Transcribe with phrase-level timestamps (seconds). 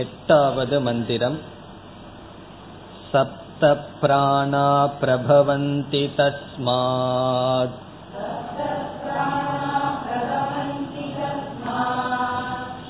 [0.00, 1.36] एटावद् मन्दिरम्
[3.12, 4.66] सप्तप्राणा
[5.00, 7.80] प्रभवन्ति तस्मात्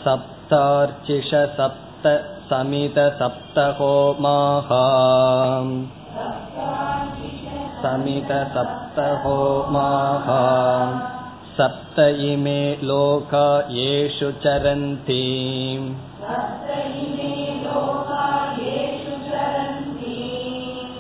[0.04, 2.06] सप्तार्चिष सप्त
[2.50, 4.70] समित सप्तहोमाः
[7.82, 10.28] समित सप्तहोमाः
[11.56, 11.98] सप्त
[12.28, 12.60] इमे
[12.90, 13.46] लोका
[13.78, 15.22] येषु चरन्ति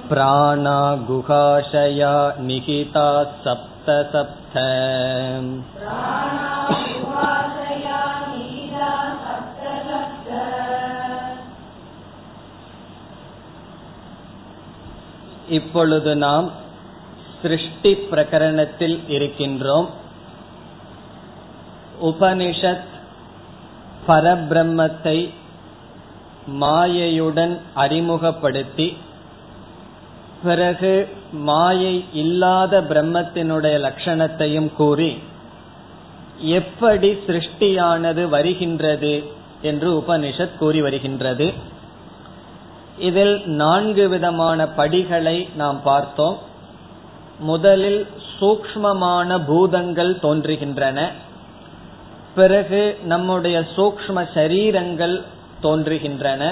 [0.08, 4.56] प्राणा गुहाशया निहिताः सप्त सप्त
[15.56, 16.48] இப்பொழுது நாம்
[17.40, 19.88] சிருஷ்டி பிரகரணத்தில் இருக்கின்றோம்
[22.00, 22.88] உபனிஷத்
[24.06, 25.18] பரபிரம்மத்தை
[26.60, 28.86] மாயையுடன் அறிமுகப்படுத்தி
[30.47, 30.91] பிறகு
[31.31, 35.11] மாயை இல்லாத பிரம்மத்தினுடைய லட்சணத்தையும் கூறி
[36.39, 39.13] எப்படி சிருஷ்டியானது வருகின்றது
[39.61, 41.53] என்று உபனிஷத் கூறி வருகின்றது.
[42.97, 46.37] இதில் நான்கு விதமான படிகளை நாம் பார்த்தோம்.
[47.39, 48.07] முதலில்
[48.39, 51.07] சூக்மமான பூதங்கள் தோன்றுகின்றன.
[52.35, 55.23] பிறகு நம்முடைய சூக்ம சரீரங்கள்
[55.63, 56.51] தோன்றுகின்றன.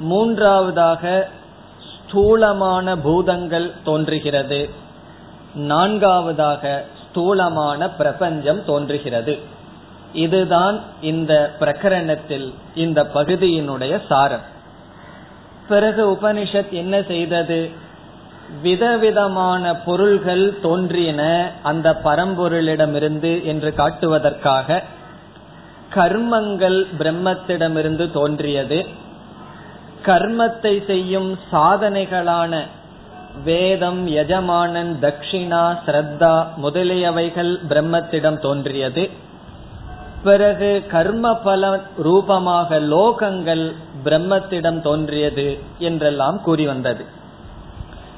[0.00, 1.28] மூன்றாவதாக
[2.12, 4.70] ஸ்தூலமான பூதங்கள் தோன்றுகிறது.
[5.54, 9.38] நான்காவதாக ஸ்தூலமான பிரபஞ்சம் தோன்றுகிறது.
[10.12, 14.50] இதுதான் இந்த பிரகரணத்தில் இந்த பகுதியினுடைய சாரம்.
[15.68, 17.70] பிறகு உபனிஷத் என்ன செய்தது?
[18.62, 24.82] விதவிதமான பொருள்கள் தோன்றின அந்த பரம்பொருளிடமிருந்து என்று காட்டுவதற்காக
[25.94, 28.86] கர்மங்கள் பிரம்மத்திடமிருந்து தோன்றியது.
[30.02, 32.62] கர்மத்தை செய்யும் சாதனைகளான
[33.44, 39.04] வேதம் யஜமானன் தக்ஷிணா ஸ்ரத்தா முதலியவைகள் பிரம்மத்திடம் தோன்றியது.
[40.24, 43.64] பிறகு கர்ம பல ரூபமாக லோகங்கள்
[44.04, 47.04] பிரம்மத்திடம் தோன்றியது என்றெல்லாம் கூறி வந்தது.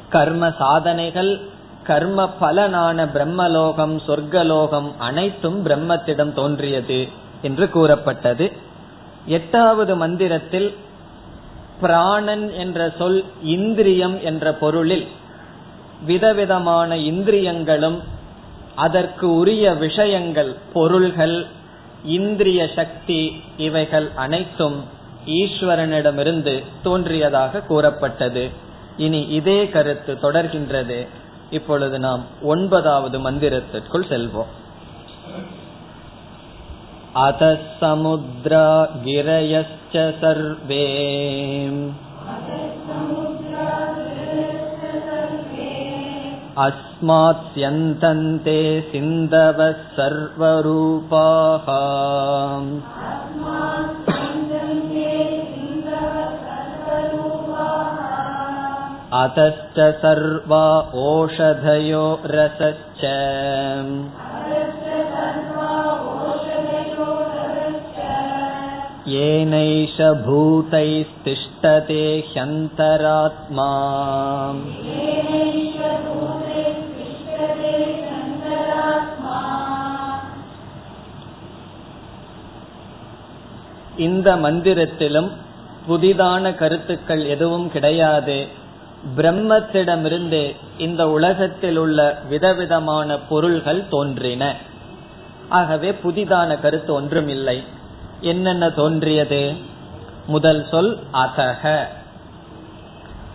[0.08, 1.41] கர்ம சாதனைகள்
[1.82, 7.08] கர்ம பலனான பிரம்மலோகம் சொர்க்கலோகம் அனைத்தும் பிரம்மத்திடம் தோன்றியது
[7.42, 8.47] என்று கூறப்பட்டது.
[9.26, 10.69] எட்டாவது மந்திரத்தில்
[11.80, 15.06] பிராணன் என்ற சொல் இந்திரியம் என்ற பொருளில்
[16.06, 18.02] விதவிதமான இந்திரியங்களும்
[18.74, 21.46] அதற்கு உரிய விஷயங்கள் பொருள்கள்
[22.04, 24.84] இந்திரிய சக்தி இவைகள் அனைத்தும்
[25.26, 28.50] ஈஸ்வரனிடமிருந்து தோன்றியதாக கூறப்பட்டது.
[28.96, 31.06] இனி இதே கருத்து தொடர்கின்றது.
[31.50, 34.52] இப்பொழுது நாம் ஒன்பதாவது மந்திரத்திற்குள் செல்வோம்.
[37.16, 38.69] अतः समुद्रा
[39.02, 39.92] गिरयश्च
[40.22, 40.86] सर्वे
[46.64, 48.56] अस्मात्स्यन्तन्ते
[48.91, 51.69] सिन्धवः सर्वरूपाः
[59.22, 60.66] अतश्च सर्वा
[61.04, 62.04] ओषधयो
[62.34, 63.04] रसश्च
[69.05, 73.72] येनैष भूतैस्तिष्ठते ह्यन्तरात्मा
[83.97, 85.29] இந்த மந்திரத்திலும்
[85.88, 88.38] புதிதான கருத்துக்கள் எதுவும் கிடையாது
[89.16, 90.41] பிரம்மத்திடமிருந்து
[90.77, 94.44] இந்த உலகத்தில் உள்ள விதவிதமான பொருள்கள் தோன்றின
[95.50, 97.57] ஆகவே புதிதான கருத்து ஒன்றுமில்லை
[98.24, 99.54] என்னென்ன தோன்றியது?
[100.26, 101.84] முதல் சொல் அதக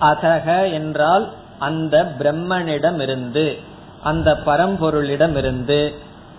[0.02, 3.60] அதக என்றால் அந்த பிரம்மனிடமிருந்து
[4.04, 5.94] அந்த பரம்பொருளிடமிருந்து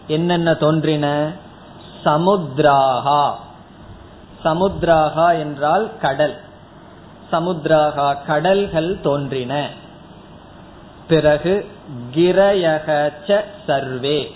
[0.06, 1.32] என்னென்ன தோன்றின?
[2.04, 3.32] சமுத்ராகா.
[4.44, 6.36] சமுத்ராகா என்றால் கடல்.
[7.32, 9.68] சமுத்ராகா கடல்கள் தோன்றின.
[11.08, 11.70] பிறகு
[12.14, 14.34] கிரயகச்ச சர்வே.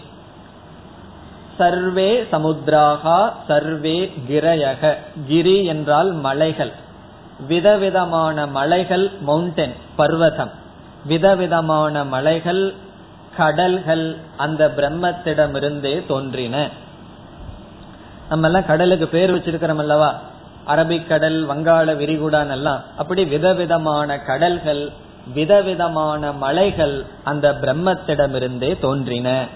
[1.59, 4.95] சர்வே சமுத்ராகா சர்வே கிரயக.
[5.27, 6.73] கிரி என்றால் மலைகள்.
[7.49, 10.51] விதவிதமான மலைகள் மவுண்டன் பர்வதம்.
[11.07, 12.75] விதவிதமான மலைகள்
[13.37, 16.69] கடல்கள் அந்த பிரம்மத்திடமிருந்தே தோன்றின.
[18.29, 20.21] நம்ம எல்லாம் கடலுக்கு பேர் வச்சிருக்கிறோம் அல்லவா?
[20.67, 22.83] அரபிக்கடல் வங்காள விரிகுடான் எல்லாம்.
[22.97, 24.91] அப்படி விதவிதமான கடல்கள்
[25.35, 29.47] விதவிதமான மலைகள் அந்த பிரம்மத்திடமிருந்தே தோன்றின.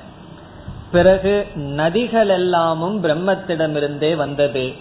[0.92, 4.72] பிறகு நதிகள் எல்லாமும் பிரம்மத்திடமிருந்தே வந்தது.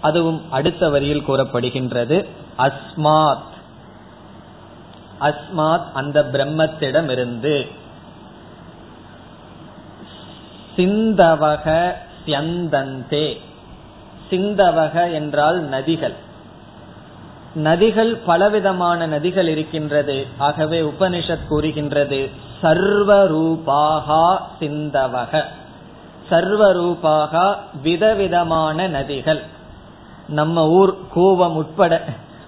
[0.00, 2.26] அதுவும் அடுத்த வரியில் கூறப்படுகின்றது.
[2.58, 3.50] அஸ்மாத்.
[5.20, 7.68] அஸ்மாத் அந்த பிரம்மத்திடமிருந்து.
[10.76, 11.92] சிந்தவக
[12.26, 13.40] சியந்தந்தே
[14.30, 16.14] சிந்தவக என்றால் நதிகள்.
[17.56, 20.26] நதிகள் பலவிதமான நதிகள் இருக்கின்றது.
[20.38, 25.44] ஆகவே உபனிஷத் கூறுகின்றது சர்வரூபாகா சிந்தவக.
[26.30, 29.40] சர்வரூபாகா விதவிதமான நதிகள்.
[30.28, 32.02] நம்ம ஊர் கூவம் உட்பட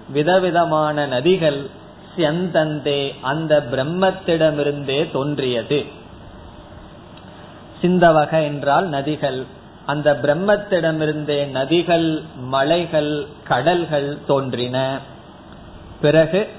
[0.09, 1.69] விதவிதமான நதிகள்
[2.17, 5.85] செந்தந்தே அந்த பிரம்மத்திடமிருந்தே தோன்றியது.
[7.81, 9.45] சிந்தவக என்றால் நதிகள்.
[9.85, 14.97] அந்த பிரம்மத்திடமிருந்தே நதிகள் மலைகள் கடல்கள் தோன்றின.
[16.01, 16.49] பிறகு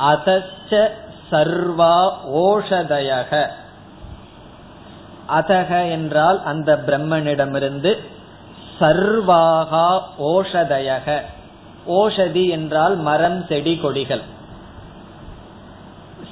[0.00, 0.88] அதச்ச
[1.30, 3.46] சர்வா ஓஷதயக.
[5.28, 7.96] அதக என்றால் அந்த பிரம்மனிடமிருந்து
[8.80, 11.20] சர்வாகா ஓஷதயக.
[11.88, 14.22] ஓஷதி என்றால் மரம் செடி கொடிகள்.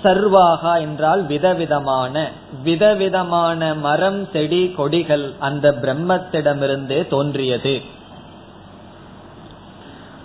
[0.04, 2.30] சர்வாகா என்றால் விதவிதமான.
[2.62, 7.82] விதவிதமான மரம் செடி கொடிகள் அந்த பிரம்மத்திடமிருந்தே தோன்றியது.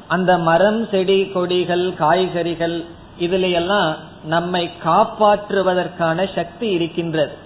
[0.07, 2.85] அந்த மரம் செடி கொடிகள் காய்கறிகள்
[3.19, 7.37] இதுல எல்லாம் நம்மை காப்பாற்றுவதற்கான சக்தி இருக்கின்றது.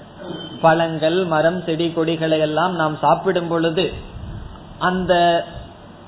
[0.61, 3.93] பழங்கள் மரம் செடி கொடிகளை எல்லாம் நாம் சாப்பிடும் பொழுது
[4.79, 5.45] அந்த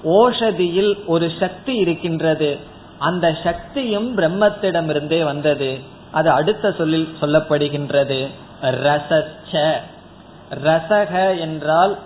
[0.03, 2.57] ஓஷதியில் ஒரு சக்தி இருக்கின்றது.
[2.97, 5.79] அந்த சக்தியும் பிரம்மத்திடமிருந்தே வந்தது.
[6.11, 8.27] அது அடுத்த சொல்லில் சொல்லப்படுகின்றது.
[8.61, 9.73] ரசச்ச.
[10.63, 11.97] ரசக என்றால்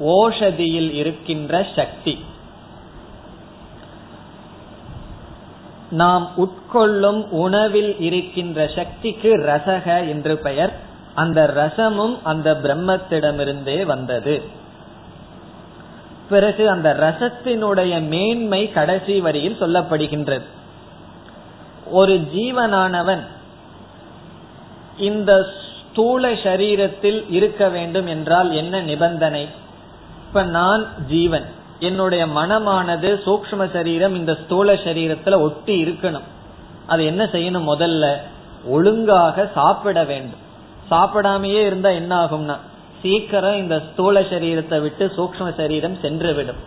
[0.00, 2.24] ஓஷதியில் இருக்கின்ற சக்தி.
[5.94, 10.72] நாம் உட்கொள்ளும் உணவில் இருக்கின்ற சக்திக்கு ரசக என்று பெயர்.
[11.14, 14.42] அந்த ரசமும் அந்த பிரம்மத்திடமிருந்தே வந்தது.
[16.28, 20.46] பிறகு அந்த ரசத்தினுடைய மேன்மை கடைசி வரியில் சொல்லப்படுகின்றது.
[21.90, 23.22] ஒரு ஜீவனானவன்
[24.98, 25.46] இந்த
[25.90, 29.48] ஸ்தூல சரீரத்தில் இருக்க வேண்டும் என்றால் என்ன நிபந்தனை?
[30.26, 31.44] இப்ப நான் ஜீவன்.
[31.78, 36.26] என்னுடைய மனமானது சூக்ம சரீரம் இந்த ஸ்தூல சரீரத்துல ஒட்டி இருக்கணும்.
[36.86, 38.16] அது என்ன செய்யணும் முதல்ல?
[38.66, 40.42] ஒழுங்காக சாப்பிட வேண்டும்.
[40.90, 42.56] சாப்பிடாமையே இருந்தா என்ன ஆகும்னா
[43.02, 46.60] சீக்கிரம் இந்த ஸ்தூல சரீரத்தை விட்டு சூக்ம சரீரம் சென்றுவிடும்.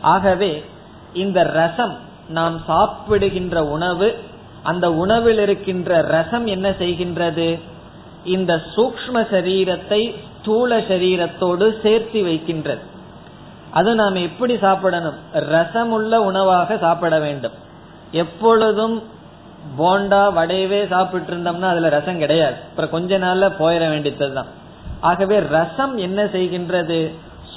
[0.00, 0.64] ஆகவே
[1.12, 1.98] இந்த ரசம்
[2.28, 4.18] நாம் சாப்பிடுகின்ற உணவு
[4.62, 7.58] அந்த உணவில் இருக்கின்ற ரசம் என்ன செய்கின்றது?
[8.24, 12.90] இந்த சூக்ம சரீரத்தை ஸ்தூல சரீரத்தோடு சேர்த்து வைக்கின்றது.
[13.72, 15.18] அது நாம் எப்படி சாப்பிடணும்?
[15.34, 17.52] ரசமுள்ள உணவாக சாப்பிட வேண்டும்.
[18.12, 19.02] எப்பொழுதும்
[19.78, 22.54] போண்டா வடையவே சாப்பிட்டு இருந்தோம்னா அதுல ரசம் கிடையாது.
[22.54, 24.46] அப்புறம் கொஞ்ச நாள்ல போயிட வேண்டியதுதான்.
[25.00, 27.10] ஆகவே ரசம் என்ன செய்கின்றது?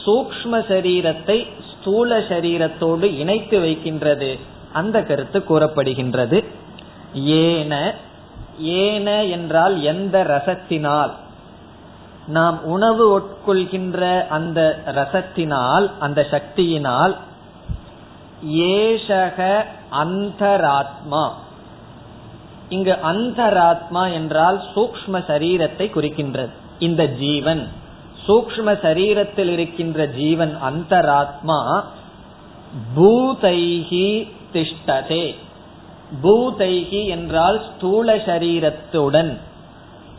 [0.05, 4.39] சூக்ம சரீரத்தை ஸ்தூல சரீரத்தோடு இணைத்து வைக்கின்றது.
[4.73, 6.45] அந்த கருத்து கூறப்படுகின்றது.
[7.13, 7.93] ஏன
[8.59, 11.11] ஏன என்றால் எந்த ரசத்தினால்?
[12.27, 17.15] நாம் உணவு உட்கொள்கின்ற அந்த ரசத்தினால் அந்த சக்தியினால்
[18.51, 21.29] ஏஷக அந்தராத்மா.
[22.69, 26.49] இங்கு அந்தராத்மா என்றால் சூக்ம சரீரத்தை குறிக்கின்றது.
[26.79, 27.67] இந்த ஜீவன்
[28.27, 31.83] சூக்ம சரீரத்தில் இருக்கின்ற ஜீவன் அந்தராத்மா
[32.95, 35.35] பூதைகி திஷ்டதே.
[36.23, 39.37] பூதைகி என்றால் ஸ்தூல சரீரத்துடன்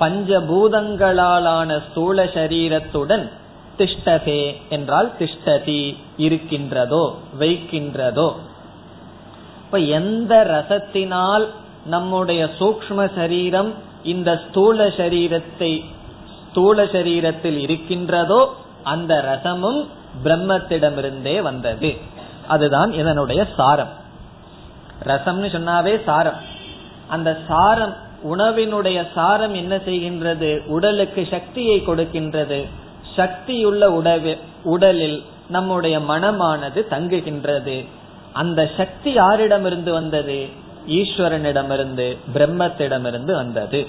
[0.00, 3.30] பஞ்சபூதங்களாலான ஸ்தூல சரீரத்துடன்
[3.78, 8.32] திஷ்டதே என்றால் திஷ்டதி இருக்கின்றதோ வைக்கின்றதோ.
[9.64, 11.46] இப்ப எந்த ரசத்தினால்
[11.86, 15.84] நம்முடைய சூக்ம சரீரம் இந்த ஸ்தூல சரீரத்தை
[16.50, 19.86] ஸ்தூல சரீரத்தில் இருக்கின்றதோ அந்த ரசமும்
[20.24, 21.96] பிரம்மத்திடமிருந்தே வந்தது.
[22.48, 23.88] அதுதான் இதனுடைய சாரம்.
[25.04, 26.40] ரசம்னு சொன்னாவே சாரம்.
[27.08, 30.66] அந்த சாரம் உணவினுடைய சாரம் என்ன செய்கின்றது?
[30.66, 32.64] உடலுக்கு சக்தியை கொடுக்கின்றது.
[33.16, 37.85] சக்தியுள்ள உடவு உடலில் நம்முடைய மனமானது தங்குகின்றது.
[38.32, 40.46] அந்த சக்தி யாரிடமிருந்து வந்தது?
[40.88, 43.87] ஈஸ்வரனிடமிருந்து பிரம்மத்திடமிருந்து வந்தது.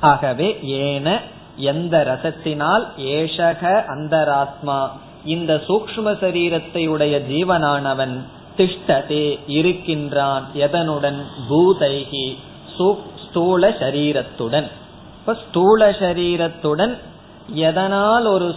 [0.00, 1.20] ஆகவே ஏன
[1.56, 4.88] எந்த ரசத்தினால் ஏஷக அந்தராத்மா
[5.24, 8.18] இந்த சூக்ம சரீரத்தை உடைய ஜீவனானவன்
[8.56, 10.46] திஷ்டதே இருக்கின்றான்.
[10.54, 11.22] எதனுடன்?
[11.50, 12.36] பூதைகி
[13.30, 14.68] ஸ்தூல சரீரத்துடன்.
[15.18, 16.96] இப்ப ஸ்தூல சரீரத்துடன்
[17.54, 18.54] எதனால் ஒரு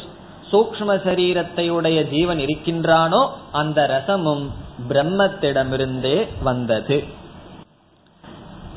[0.51, 4.43] சூக்ம சரீரத்தை உடைய ஜீவன் இருக்கின்றானோ அந்த ரசமும்
[4.89, 7.03] பிரம்மத்திடமிருந்தே வந்தது.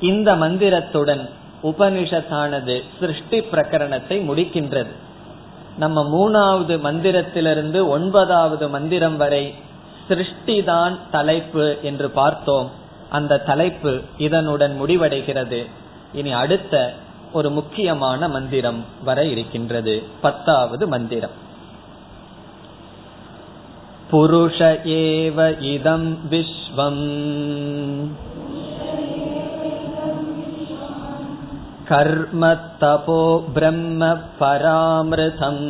[0.00, 1.28] இந்த மந்திரத்துடன்
[1.62, 4.92] உபனிஷத்தானது சிருஷ்டி பிரகரணத்தை முடிக்கின்றது.
[5.78, 9.54] நம்ம மூணாவது மந்திரத்திலிருந்து ஒன்பதாவது மந்திரம் வரை
[10.08, 12.70] சிருஷ்டிதான் தலைப்பு என்று பார்த்தோம்.
[13.10, 15.60] அந்த தலைப்பு இதனுடன் முடிவடைகிறது.
[16.15, 16.75] இனி அடுத்த
[17.33, 21.37] ஒரு முக்கியமான மந்திரம் வர இருக்கின்றது பத்தாவது மந்திரம்
[24.11, 24.59] புருஷ
[24.95, 27.05] ஏவ இதம் விஸ்வம்
[31.87, 32.43] कर्म
[32.81, 33.21] तपो
[33.53, 34.01] ब्रह्म
[34.39, 35.63] परामृतम्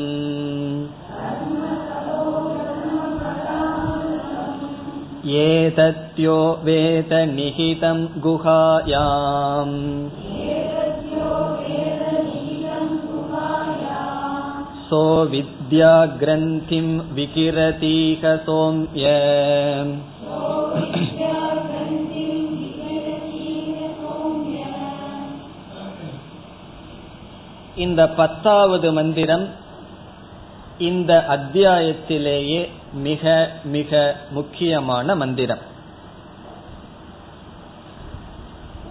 [5.43, 9.75] एतत्यो वेद निहितं गुहायाम्
[14.89, 15.03] सो
[15.33, 19.05] विद्याग्रन्थिं विकिरतीह सोम्य
[27.83, 29.45] இந்த பத்தாவது மந்திரம்
[30.78, 35.58] இந்த அத்தியாயத்திலேயே மிக மிக முக்கியமான மந்திரம்.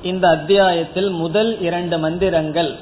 [0.03, 2.75] இந்த அத்தியாயத்தில் முதல் இரண்டு மந்திரங்கள்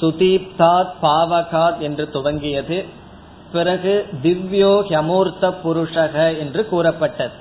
[0.00, 2.84] சுதீப்தாத் பாவகாத் என்று துவங்கியது
[3.52, 7.32] பிறகு திவ்யோ ஹமூர்த்த புருஷக என்று கூறப்பட்டது.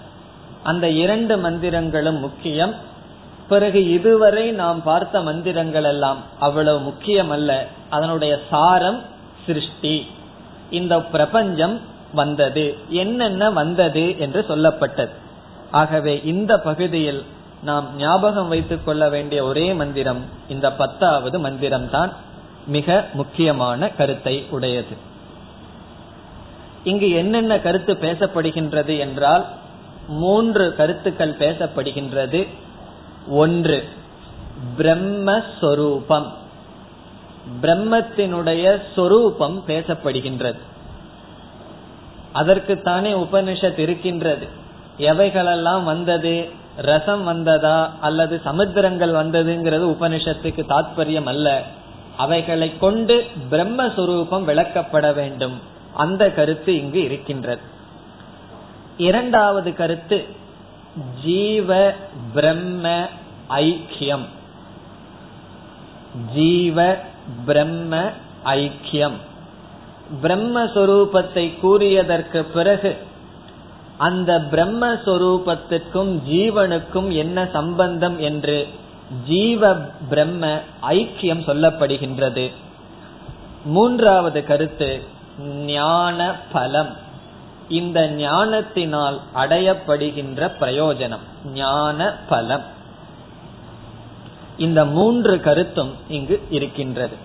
[0.63, 2.75] அந்த இரண்டு மந்திரங்களும் முக்கியம்.
[3.49, 9.01] பிறகு இதுவரை நாம் பார்த்த மந்திரங்கள் எல்லாம் அவ்வளவு முக்கியம் அல்ல அதனுடைய சாரம்
[9.45, 10.07] சிருஷ்டி.
[10.69, 11.81] இந்த பிரபஞ்சம்
[12.13, 12.77] வந்தது.
[12.89, 15.09] என்னென்ன வந்தது என்று சொல்லப்பட்டது.
[15.71, 17.23] ஆகவே இந்த பகுதியில்
[17.63, 22.13] நாம் ஞாபகம் வைத்துக் கொள்ள வேண்டிய ஒரே மந்திரம் இந்த பத்தாவது மந்திரம் தான்
[22.67, 25.11] மிக முக்கியமான கருத்தை உடையது.
[26.83, 29.45] இங்கு என்னென்ன கருத்து பேசப்படுகின்றது என்றால்
[30.07, 32.47] மூன்று கருத்துக்கள் பேசப்படுகின்றது.
[33.27, 33.87] ஒன்று
[34.77, 36.31] பிரம்மஸ்வரூபம்.
[37.61, 40.59] பிரம்மத்தினுடைய சொரூபம் பேசப்படுகின்றது.
[42.35, 44.47] அதற்குத்தானே உபனிஷத் இருக்கின்றது.
[44.97, 46.49] எவைகளெல்லாம் வந்தது?
[46.75, 47.93] ரசம் வந்ததா?
[48.01, 51.63] அல்லது சமுத்திரங்கள் வந்ததுங்கிறது உபனிஷத்துக்கு தாத்பரியம் அல்ல.
[52.17, 55.59] அவைகளை கொண்டு பிரம்மஸ்வரூபம் விளக்கப்பட வேண்டும்.
[55.93, 57.61] அந்த கருத்து இங்கு இருக்கின்றது.
[58.97, 60.25] இரண்டாவது கருத்து
[61.23, 61.93] ஜீவ
[62.33, 63.07] பிரம்ம
[63.49, 64.25] ஐக்கியம்.
[66.33, 66.97] ஜீவ
[67.45, 68.09] பிரம்ம
[68.45, 69.17] ஐக்கியம்.
[70.23, 72.97] பிரம்மஸ்வரூபத்தை கூறியதற்கு பிறகு
[73.97, 78.67] அந்த பிரம்மஸ்வரூபத்திற்கும் ஜீவனுக்கும் என்ன சம்பந்தம் என்று
[79.27, 79.73] ஜீவ
[80.09, 82.51] பிரம்ம ஐக்கியம் சொல்லப்படுகின்றது.
[83.65, 85.03] மூன்றாவது கருத்து
[85.65, 86.97] ஞான பலம்.
[87.69, 92.63] இந்த ஞானத்தினால் அடையப்படுகின்ற பிரயோஜனம் ஞான பலம்.
[94.63, 97.15] இந்த மூன்று கருத்தும் இங்கு இருக்கின்றது.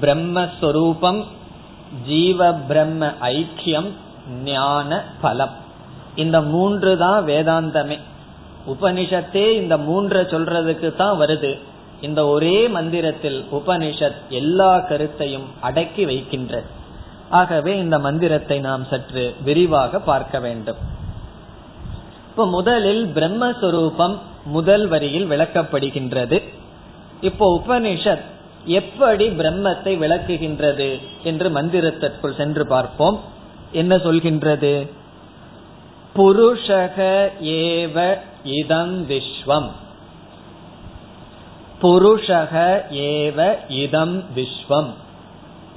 [0.00, 1.20] பிரம்மஸ்வரூபம்
[2.06, 3.90] ஜீவ பிரம்ம ஐக்கியம்
[4.44, 5.54] ஞான பலம்.
[6.16, 7.98] இந்த மூன்று தான் வேதாந்தமே.
[8.66, 11.52] உபனிஷத்தே இந்த மூன்று சொல்றதுக்கு தான் வருது.
[12.00, 16.68] இந்த ஒரே மந்திரத்தில் உபனிஷத் எல்லா கருத்தையும் அடக்கி வைக்கின்றது.
[17.30, 20.80] ஆகவே இந்த மந்திரத்தை நாம் சற்று விரிவாக பார்க்க வேண்டும்.
[22.34, 26.42] இப்ப முதலில் பிரம்மஸ்வரூபம் முதல் வரியில் விளக்கப்படுகின்றது.
[27.20, 28.24] இப்போ உபனிஷத்
[28.64, 33.20] எப்படி பிரம்மத்தை விளக்குகின்றது என்று மந்திரத்திற்குள் சென்று பார்ப்போம்.
[33.72, 34.90] என்ன சொல்கின்றது?
[36.16, 39.70] புருஷக ஏவ இதம் விஸ்வம்.
[41.82, 44.92] புருஷக ஏவ இதம் விஸ்வம்.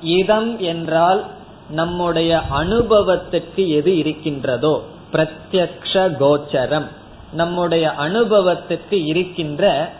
[0.01, 1.25] இதம் என்றால்
[1.69, 6.87] நம்முடைய அனுபவத்திற்கு எது இருக்கின்றதோ பிரத்யக்ஷ கோச்சரம்
[7.31, 9.91] நம்முடைய அனுபவத்திற்கு இருக்கின்ற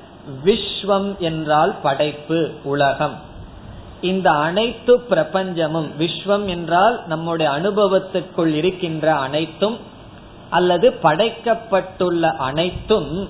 [0.46, 3.16] விஸ்வம் என்றால் படைப்பு உலகம்.
[4.02, 9.78] இந்த அனைத்து பிரபஞ்சமும் விஸ்வம் என்றால் நம்முடைய அனுபவத்திற்குள் இருக்கின்ற அனைத்தும்
[10.50, 13.30] அல்லது படைக்கப்பட்டுள்ள அனைத்தும்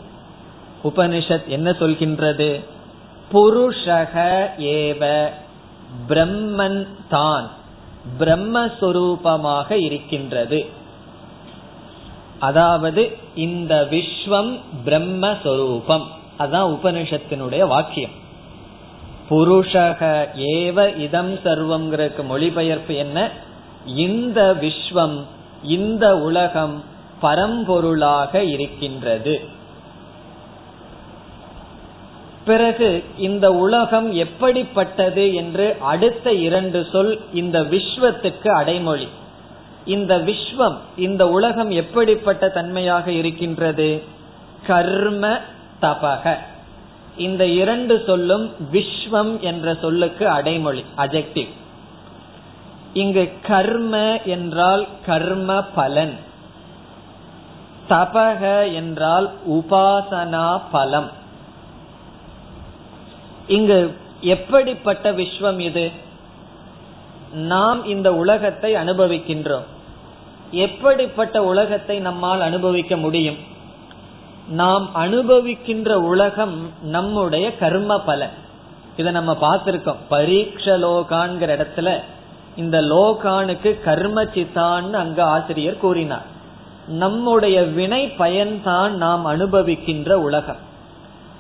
[0.84, 2.64] உபனிஷத் என்ன சொல்கின்றது?
[3.34, 5.30] புருஷக ஏவ
[6.10, 7.50] பிரம்மன் தான்.
[8.20, 10.77] பிரம்மஸ்வரூபமாக இருக்கின்றது.
[12.40, 16.06] அதாவது இந்த விஸ்வம் பிரம்மஸ்வரூபம்.
[16.40, 18.10] அதான் உபனிஷத்தினுடைய வாக்கியம்.
[19.30, 23.32] புருஷக ஏவ இதம் சர்வம்ங்கிறதுக்கு மொழிபெயர்ப்பு என்ன?
[23.86, 25.24] இந்த விஸ்வம்
[25.64, 26.84] இந்த உலகம்
[27.22, 29.56] பரம்பொருளாக இருக்கின்றது.
[32.46, 39.08] பிறகு இந்த உலகம் எப்படிப்பட்டது என்று அடுத்த இரண்டு சொல் இந்த விஸ்வத்துக்கு அடைமொழி.
[39.88, 44.04] இந்த விஸ்வம் இந்த உலகம் எப்படிப்பட்ட தன்மையாக இருக்கின்றது?
[44.68, 45.40] கர்ம
[45.82, 46.36] தபக.
[47.18, 51.48] இந்த இரண்டு சொல்லும் விஸ்வம் என்ற சொல்லுக்கு அடைமொழி அஜெக்டிவ்
[52.94, 56.18] இங்கு கர்ம என்றால் கர்ம பலன்.
[57.90, 61.12] தபக என்றால் உபாசனா பலம்.
[63.48, 65.92] இங்கு எப்படிப்பட்ட விஸ்வம் இது?
[67.34, 69.68] நாம் இந்த உலகத்தை அனுபவிக்கின்றோம்.
[70.52, 73.36] எப்படிப்பட்ட உலகத்தை நம்மால் அனுபவிக்க முடியும்?
[74.50, 78.30] நாம் அனுபவிக்கின்ற உலகம் நம்முடைய கர்ம பலன்.
[78.98, 79.96] இதை நம்ம பார்த்திருக்கோம்.
[80.10, 82.02] பரீட்ச லோகான்கிற இடத்துல
[82.56, 86.26] இந்த லோகானுக்கு கர்ம சித்தான்னு அங்க ஆசிரியர் கூறினார்.
[86.88, 90.66] நம்முடைய வினை பயன்தான் நாம் அனுபவிக்கின்ற உலகம்.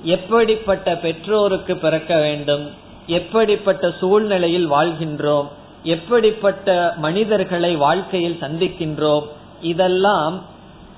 [0.02, 2.70] எப்படிப்பட்ட பெற்றோருக்கு பிறக்க வேண்டும்?
[3.08, 5.48] எப்படிப்பட்ட சூழ்நிலையில் வாழ்கின்றோம்?
[5.84, 9.24] எப்படிப்பட்ட மனிதர்களை வாழ்க்கையில் சந்திக்கின்றோம்?
[9.62, 10.42] இதெல்லாம்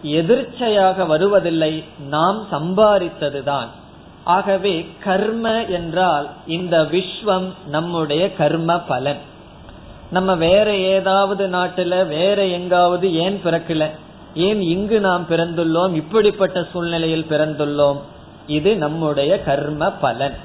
[0.03, 3.65] எதிர்ச்சையாக வருவதில்லை நாம் சம்பாதித்ததுதான்.
[4.23, 9.17] ஆகவே கர்ம என்றால் இந்த விஸ்வம் நம்முடைய கர்ம பலன்.
[10.11, 13.89] நம்ம வேற ஏதாவது நாட்டுல வேற எங்காவது ஏன் பிறக்கல?
[14.35, 15.93] ஏன் இங்கு நாம் பிறந்துள்ளோம்?
[15.93, 17.99] இப்படிப்பட்ட சூழ்நிலையில் பிறந்துள்ளோம்?
[18.47, 20.37] இது நம்முடைய கர்ம பலன்.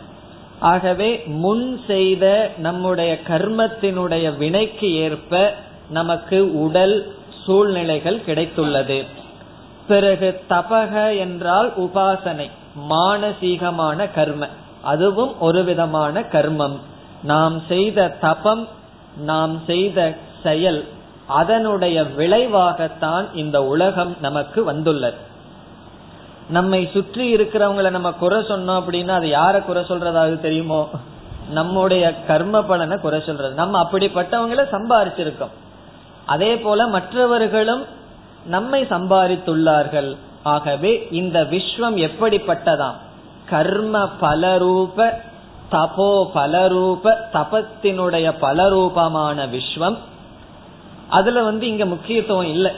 [0.64, 5.54] ஆகவே முன் செய்த நம்முடைய கர்மத்தினுடைய வினைக்கு ஏற்ப
[5.90, 9.04] நமக்கு உடல் சூழ்நிலைகள் கிடைத்துள்ளது.
[9.88, 12.50] பிறகு தபக என்றால் உபாசனை
[12.90, 14.48] மானசீகமான கர்ம.
[14.82, 16.78] அதுவும் ஒரு விதமான கர்மம்.
[17.22, 18.68] நாம் செய்த தபம்
[19.16, 20.88] நாம் செய்த செயல்
[21.26, 25.32] அதனுடைய விளைவாகத்தான் இந்த உலகம் நமக்கு வந்துள்ளது.
[26.48, 30.90] நம்மை சுற்றி இருக்கிறவங்கள நம்ம குறை சொன்னோம் அப்படின்னா அது யார குறை சொல்றதாவது தெரியுமோ?
[31.50, 33.54] நம்முடைய கர்ம பலனை குறை சொல்றது.
[33.54, 35.48] நம்ம அப்படிப்பட்டவங்களை சம்பாரிச்சிருக்கோம்.
[36.26, 37.84] அதே போல மற்றவர்களும்
[38.46, 40.16] நம்மை சம்பாதித்துள்ளார்கள்.
[40.42, 42.94] ஆகவே இந்த விஸ்வம் எப்படிப்பட்டதாம்?
[43.50, 45.10] கர்ம பலரூப
[45.72, 49.96] தபோ பலரூப தபத்தினுடைய பலரூபமான விஸ்வம்.
[51.08, 52.72] அதுல வந்து இங்க முக்கியத்துவம் இல்லை.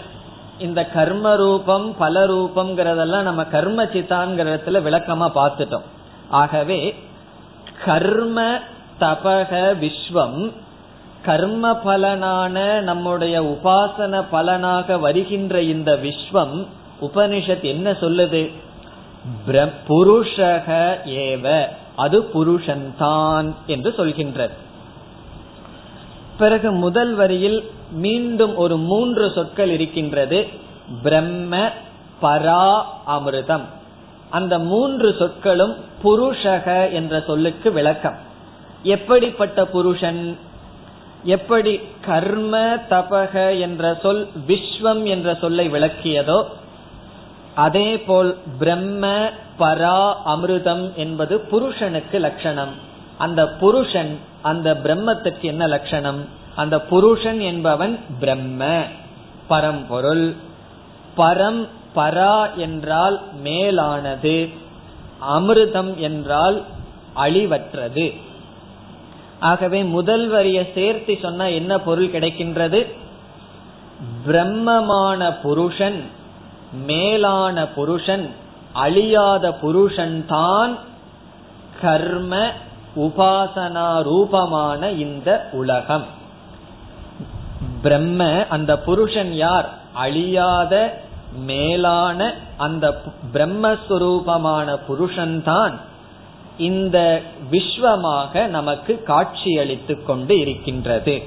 [0.58, 5.86] இந்த கர்ம ரூபம் பல ரூபம்ங்கிறதெல்லாம் நம்ம கர்ம சித்தான்கிறதுல விளக்கமா பார்த்துட்டோம்.
[6.28, 6.94] ஆகவே
[7.84, 8.58] கர்ம
[9.00, 10.52] தபக விஸ்வம்
[11.24, 16.66] கர்ம பலனான நம்முடைய உபாசன பலனாக வருகின்ற இந்த விஸ்வம்
[17.00, 18.52] உபனிஷத் என்ன சொல்லுது?
[19.88, 21.64] புருஷக ஏவ
[21.96, 24.56] அது புருஷன்தான் என்று சொல்கின்றது.
[26.38, 30.46] பிறகு முதல் வரியில் மீண்டும் ஒரு மூன்று சொற்கள் இருக்கின்றது.
[31.02, 31.68] பிரம்ம
[32.22, 33.64] பரா அமிர்தம்.
[34.30, 38.16] அந்த மூன்று சொற்களும் புருஷக என்ற சொல்லுக்கு விளக்கம்.
[38.82, 40.38] எப்படிப்பட்ட புருஷன்?
[41.24, 46.44] எப்படி கர்ம தபக என்ற சொல் விஸ்வம் என்ற சொல்லை விளக்கியதோ
[47.54, 52.85] அதே போல் பிரம்ம பரா அமிர்தம் என்பது புருஷனுக்கு லட்சணம்.
[53.18, 56.28] அந்த புருஷன் அந்த பிரம்மத்துக்கு என்ன லட்சணம்?
[56.56, 58.82] அந்த புருஷன் என்பவன் பிரம்ம
[59.48, 60.36] பரம்பொருள்.
[61.16, 64.48] பரம் பரா என்றால் மேலானது
[65.32, 66.62] அமிர்தம் என்றால்
[67.16, 68.06] அழிவற்றது.
[69.40, 72.86] ஆகவே முதல் வரிய சேர்த்து சொன்ன என்ன பொருள் கிடைக்கின்றது?
[74.26, 76.04] பிரம்மமான புருஷன்
[76.86, 78.30] மேலான புருஷன்
[78.72, 80.78] அழியாத புருஷன் தான்
[81.80, 82.52] கர்ம
[82.96, 86.04] உபாசனா ரூபமான இந்த உலகம்.
[87.82, 89.68] பிரம்ம அந்த புருஷன் யார்?
[89.92, 91.00] அழியாத
[91.38, 93.02] மேலான அந்த
[93.34, 95.72] பிரம்மஸ்வரூபமான புருஷன்தான்
[96.58, 101.22] இந்த விஸ்வமாக நமக்கு காட்சியளித்துக் கொண்டு இருக்கின்றது.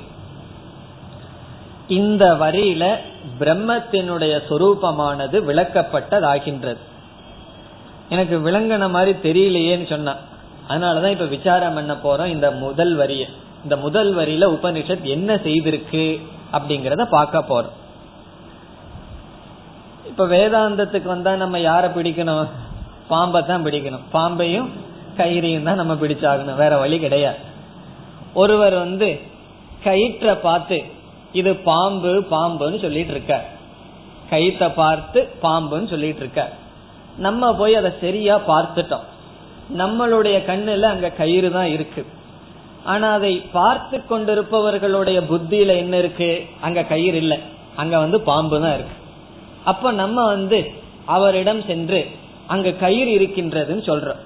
[1.88, 2.96] இந்த வரியில
[3.40, 6.78] பிரம்மத்தினுடைய சொரூபமானது விளக்கப்பட்டதாகின்றது.
[8.10, 10.28] எனக்கு விளங்கின மாதிரி தெரியலையேன்னு சொன்னான்
[10.70, 12.34] அதனாலதான் இப்ப விசாரம் பண்ண போறோம்.
[12.36, 13.24] இந்த முதல் வரிய
[13.64, 16.04] இந்த முதல் வரியில உபனிஷத் என்ன செய்திருக்கு
[16.56, 17.76] அப்படிங்கறத பார்க்க போறோம்.
[20.10, 22.48] இப்ப வேதாந்தத்துக்கு வந்தா நம்ம யார பிடிக்கணும்?
[23.08, 24.06] பாம்பை தான் பிடிக்கணும்.
[24.14, 24.70] பாம்பையும்
[25.18, 26.60] கயிறையும் தான் நம்ம பிடிச்சாகணும்.
[26.64, 27.42] வேற வழி கிடையாது.
[28.34, 29.10] ஒருவர் வந்து
[29.84, 30.78] கயிற்ற பார்த்து
[31.40, 33.34] இது பாம்பு பாம்புன்னு சொல்லிட்டு இருக்க
[34.32, 36.42] கயிற்ற பார்த்து பாம்புன்னு சொல்லிட்டு இருக்க
[37.26, 39.06] நம்ம போய் அதை சரியா பார்த்துட்டோம்.
[39.78, 42.06] நம்மளுடைய கண்ணுல அங்க கயிறு தான் இருக்கு.
[42.84, 46.46] ஆனா அதை பார்த்து கொண்டிருப்பவர்களுடைய புத்தியில என்ன இருக்கு?
[46.62, 47.38] அங்க கயிறு இல்லை.
[47.76, 48.94] அங்க வந்து பாம்பு தான் இருக்கு.
[49.64, 50.72] அப்ப நம்ம வந்து
[51.06, 52.08] அவரிடம் சென்று
[52.48, 54.22] அங்க கயிறு இருக்கின்றதுன்னு சொல்றோம்.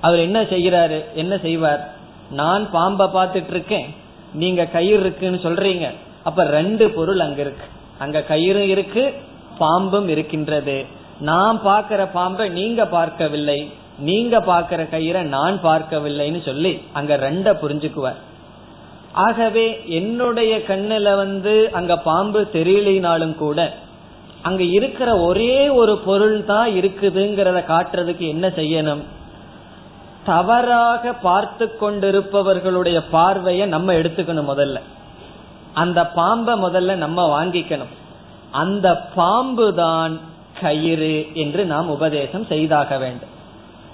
[0.00, 1.04] அவர் என்ன செய்கிறாரு?
[1.14, 1.94] என்ன செய்வார்?
[2.30, 3.94] நான் பாம்பை பார்த்துட்டு இருக்கேன்
[4.32, 5.94] நீங்க கயிறு இருக்குன்னு சொல்றீங்க.
[6.24, 7.64] அப்ப ரெண்டு பொருள் அங்க இருக்கு.
[7.98, 9.14] அங்க கயிறு இருக்கு
[9.58, 10.84] பாம்பும் இருக்கின்றது.
[11.20, 13.72] நான் பார்க்கிற பாம்பை நீங்க பார்க்கவில்லை.
[13.98, 18.18] நீங்க பார்க்கிற கயிறை நான் பார்க்கவில்லைன்னு சொல்லி அங்க ரெண்ட புரிஞ்சுக்குவார்.
[19.12, 23.74] ஆகவே என்னுடைய கண்ணுல வந்து அங்க பாம்பு தெரியலினாலும் கூட
[24.42, 29.02] அங்க இருக்கிற ஒரே ஒரு பொருள் தான் இருக்குதுங்கிறத காட்டுறதுக்கு என்ன செய்யணும்?
[30.24, 34.80] தவறாக பார்த்து கொண்டிருப்பவர்களுடைய பார்வையை நம்ம எடுத்துக்கணும் முதல்ல.
[35.74, 37.92] அந்த பாம்பை முதல்ல நம்ம வாங்கிக்கணும்.
[38.50, 40.20] அந்த பாம்பு தான்
[40.60, 43.34] கயிறு என்று நாம் உபதேசம் செய்தாக வேண்டும்.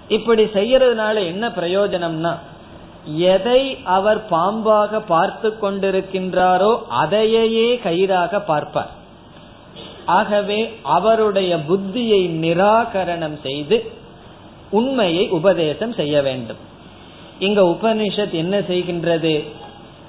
[0.09, 2.35] இப்படி செய்யறதுனால என்ன பிரயோஜனம்னா
[3.17, 8.91] எதை அவர் பாம்பாக பார்த்து கொண்டிருக்கின்றாரோ அதையே கயிறாக பார்ப்பார்.
[10.05, 13.93] ஆகவே அவருடைய புத்தியை நிராகரணம் செய்து
[14.71, 16.57] உண்மையை உபதேசம் செய்ய வேண்டும்.
[17.38, 19.45] இங்க உபனிஷத் என்ன செய்கின்றது?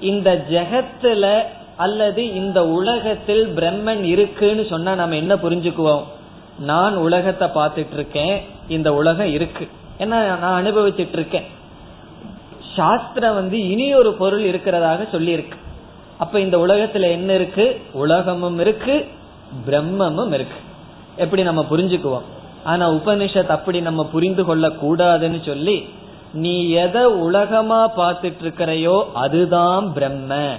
[0.00, 1.42] இந்த ஜெகத்துல
[1.76, 6.02] அல்லது இந்த உலகத்தில் பிரம்மன் இருக்குன்னு சொன்னா நம்ம என்ன புரிஞ்சுக்குவோம்?
[6.58, 9.68] நான் உலகத்தை பார்த்துட்டு இருக்கேன் இந்த உலகம் இருக்கு.
[9.98, 11.44] ஏன்னா நான் அனுபவிச்சுட்டு இருக்கேன்.
[12.76, 15.56] சாஸ்திரம் வந்து இனி ஒரு பொருள் இருக்கிறதாக சொல்லியிருக்கு.
[16.18, 17.80] அப்ப இந்த உலகத்துல என்ன இருக்கு?
[17.92, 19.06] உலகமும் இருக்கு
[19.66, 20.56] பிரம்மமும் இருக்கு.
[21.16, 22.22] எப்படி நம்ம புரிஞ்சுக்குவோம்?
[22.64, 25.88] ஆனா உபனிஷத் அப்படி நம்ம புரிந்து கொள்ள கூடாதுன்னு சொல்லி
[26.32, 30.54] நீ எதை உலகமா பார்த்துட்டு இருக்கிறையோ அதுதான் பிரம்ம.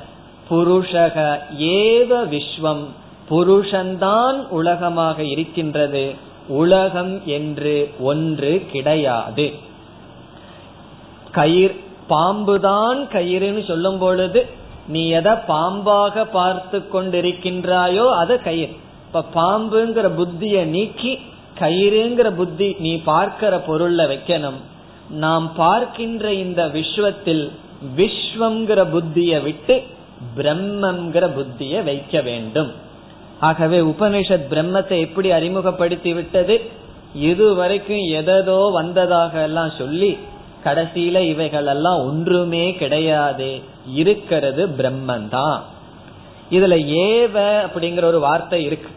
[0.49, 2.83] புருஷக ஏவ விஸ்வம்.
[3.29, 6.15] புருஷன்தான் உலகமாக இருக்கின்றது.
[6.47, 9.53] உலகம் என்று ஒன்று கிடையாது.
[11.31, 11.75] கயிர்
[12.09, 14.45] பாம்புதான் கயிறுன்னு சொல்லும் பொழுது
[14.87, 18.75] நீ எதை பாம்பாக பார்த்து கொண்டிருக்கின்றாயோ அது கயிறு.
[19.05, 21.19] இப்ப பாம்புங்கிற புத்திய நீக்கி
[21.59, 24.59] கயிறுங்கிற புத்தி நீ பார்க்கிற பொருள்ல வைக்கணும்.
[25.09, 27.51] நாம் பார்க்கின்ற இந்த விஸ்வத்தில்
[27.95, 29.83] விஸ்வம்ங்கிற புத்திய விட்டு
[30.37, 32.71] பிரம்மங்கிற புத்திய வைக்க வேண்டும்.
[33.39, 36.69] ஆகவே உபனிஷத் பிரம்மத்தை எப்படி அறிமுகப்படுத்தி விட்டது
[37.15, 40.17] இதுவரைக்கும் எதோ வந்ததாக எல்லாம் சொல்லி
[40.63, 43.61] கடைசியில இவைகள் எல்லாம் ஒன்றுமே கிடையாது.
[43.93, 45.59] இருக்கிறது பிரம்மந்தான்.
[46.51, 48.89] இதுல ஏவ அப்படிங்கிற ஒரு வார்த்தை இருக்கு.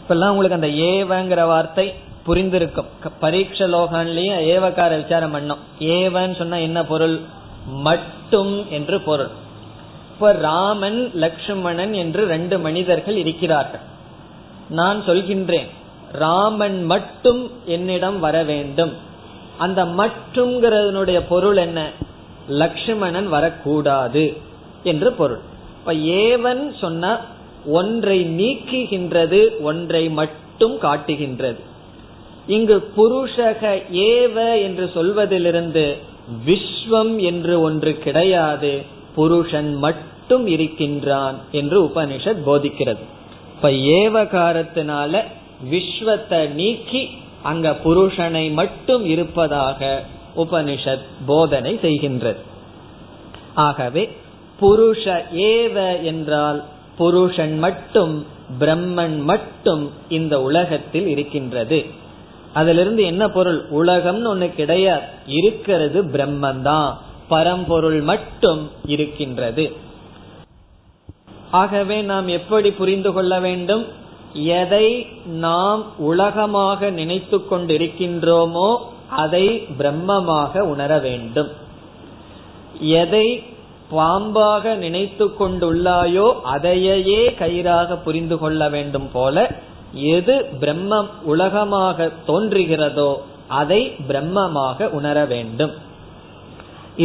[0.00, 1.94] இப்பெல்லாம் உங்களுக்கு அந்த ஏவங்கிற வார்த்தை
[2.26, 2.84] புரிந்திருக்கும்.
[3.20, 5.58] பரீட்ச லோகான்லயும் ஏவக்கார விசாரம் பண்ணோம்.
[5.78, 7.20] ஏவன்னு சொன்னா என்ன பொருள்?
[7.66, 9.28] மட்டும் என்று பொருள்.
[10.24, 13.80] இப்ப ராமன் லக்ஷ்மணன் என்று ரெண்டு மனிதர்கள் இருக்கிறார்கள்.
[14.68, 15.66] நான் சொல்கின்றேன்
[16.12, 18.92] ராமன் மட்டும் என்னிடம் வர வேண்டும்.
[19.58, 21.90] அந்த மட்டும்ங்கிறதனுடைய பொருள் என்ன?
[22.48, 24.36] லக்ஷ்மணன் வரக்கூடாது
[24.82, 25.40] என்று பொருள்.
[25.78, 27.20] இப்ப ஏவன் சொன்ன
[27.66, 31.58] ஒன்றை நீக்குகின்றது ஒன்றை மட்டும் காட்டுகின்றது.
[32.46, 35.96] இங்கு புருஷக ஏவ என்று சொல்வதிலிருந்து
[36.46, 43.02] விஸ்வம் என்று ஒன்று கிடையாது புருஷன் மட்டும் மட்டும் இருக்கின்றான் என்று உபனிஷத் போதிக்கிறது.
[43.56, 45.22] இப்ப ஏவகாரத்தினால
[45.70, 47.08] விஸ்வத்தை நீக்கி
[47.42, 50.02] அங்க புருஷனை மட்டும் இருப்பதாக
[50.36, 52.36] உபனிஷத் போதனை செய்கின்றது.
[53.54, 54.16] ஆகவே
[54.60, 56.64] புருஷ ஏவ என்றால்
[56.98, 58.26] புருஷன் மட்டும்
[58.60, 61.84] பிரம்மன் மட்டும் இந்த உலகத்தில் இருக்கின்றது.
[62.52, 63.64] அதிலிருந்து என்ன பொருள்?
[63.70, 65.06] உலகம்னு ஒண்ணு கிடையாது.
[65.26, 69.83] இருக்கிறது பிரம்மன் தான் பரம்பொருள் மட்டும் இருக்கின்றது.
[71.60, 73.84] ஆகவே நாம் எப்படி புரிந்து கொள்ள வேண்டும்?
[74.60, 74.86] எதை
[75.44, 78.68] நாம் உலகமாக நினைத்து கொண்டிருக்கின்றோமோ
[79.22, 79.44] அதை
[79.78, 81.50] பிரம்மமாக உணர வேண்டும்.
[83.02, 83.26] எதை
[83.90, 89.46] பாம்பாக நினைத்து கொண்டுள்ளாயோ அதையே கயிறாக புரிந்து கொள்ள வேண்டும் போல
[90.16, 93.10] எது பிரம்மம் உலகமாக தோன்றுகிறதோ
[93.60, 95.74] அதை பிரம்மமாக உணர வேண்டும்.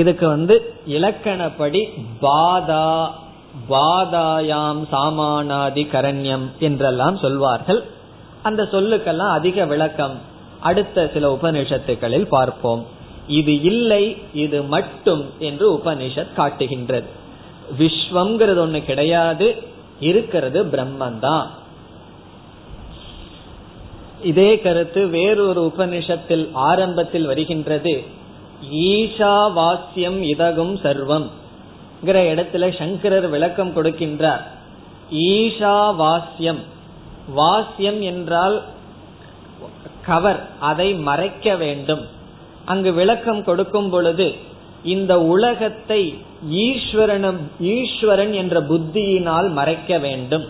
[0.01, 0.55] இதுக்கு வந்து
[0.95, 1.81] இலக்கணப்படி
[2.23, 2.85] பாதா
[3.69, 7.83] வாதாயாம் சாமானாதி கரண்யம் என்றெல்லாம் சொல்வார்கள்.
[8.43, 10.17] அந்த சொல்லுக்கெல்லாம் அதிக விளக்கம்
[10.59, 12.85] அடுத்த சில உபனிஷத்துகளில் பார்ப்போம்.
[13.27, 17.07] இது இல்லை இது மட்டும் என்று உபனிஷத் காட்டுகின்றது.
[17.79, 19.63] விஸ்வம்ங்கிறது ஒண்ணு கிடையாது
[19.99, 21.45] இருக்கிறது பிரம்மந்தான்.
[24.23, 28.03] இதே கருத்து வேறொரு உபனிஷத்தில் ஆரம்பத்தில் வருகின்றது.
[28.73, 31.29] ஈஷா வாசியம் இதகும் சர்வம்.
[32.05, 34.41] இடத்துல சங்கரர் விளக்கம் கொடுக்கின்றார்.
[35.11, 36.59] ஈஷா வாசியம்
[37.35, 38.63] வாஸ்யம் என்றால்
[40.05, 42.01] கவர் அதை மறைக்க வேண்டும்.
[42.65, 44.35] அங்கு விளக்கம் கொடுக்கும் பொழுது
[44.83, 46.17] இந்த உலகத்தை
[46.51, 50.45] ஈஸ்வரனும் ஈஸ்வரன் என்ற புத்தியினால் மறைக்க வேண்டும்.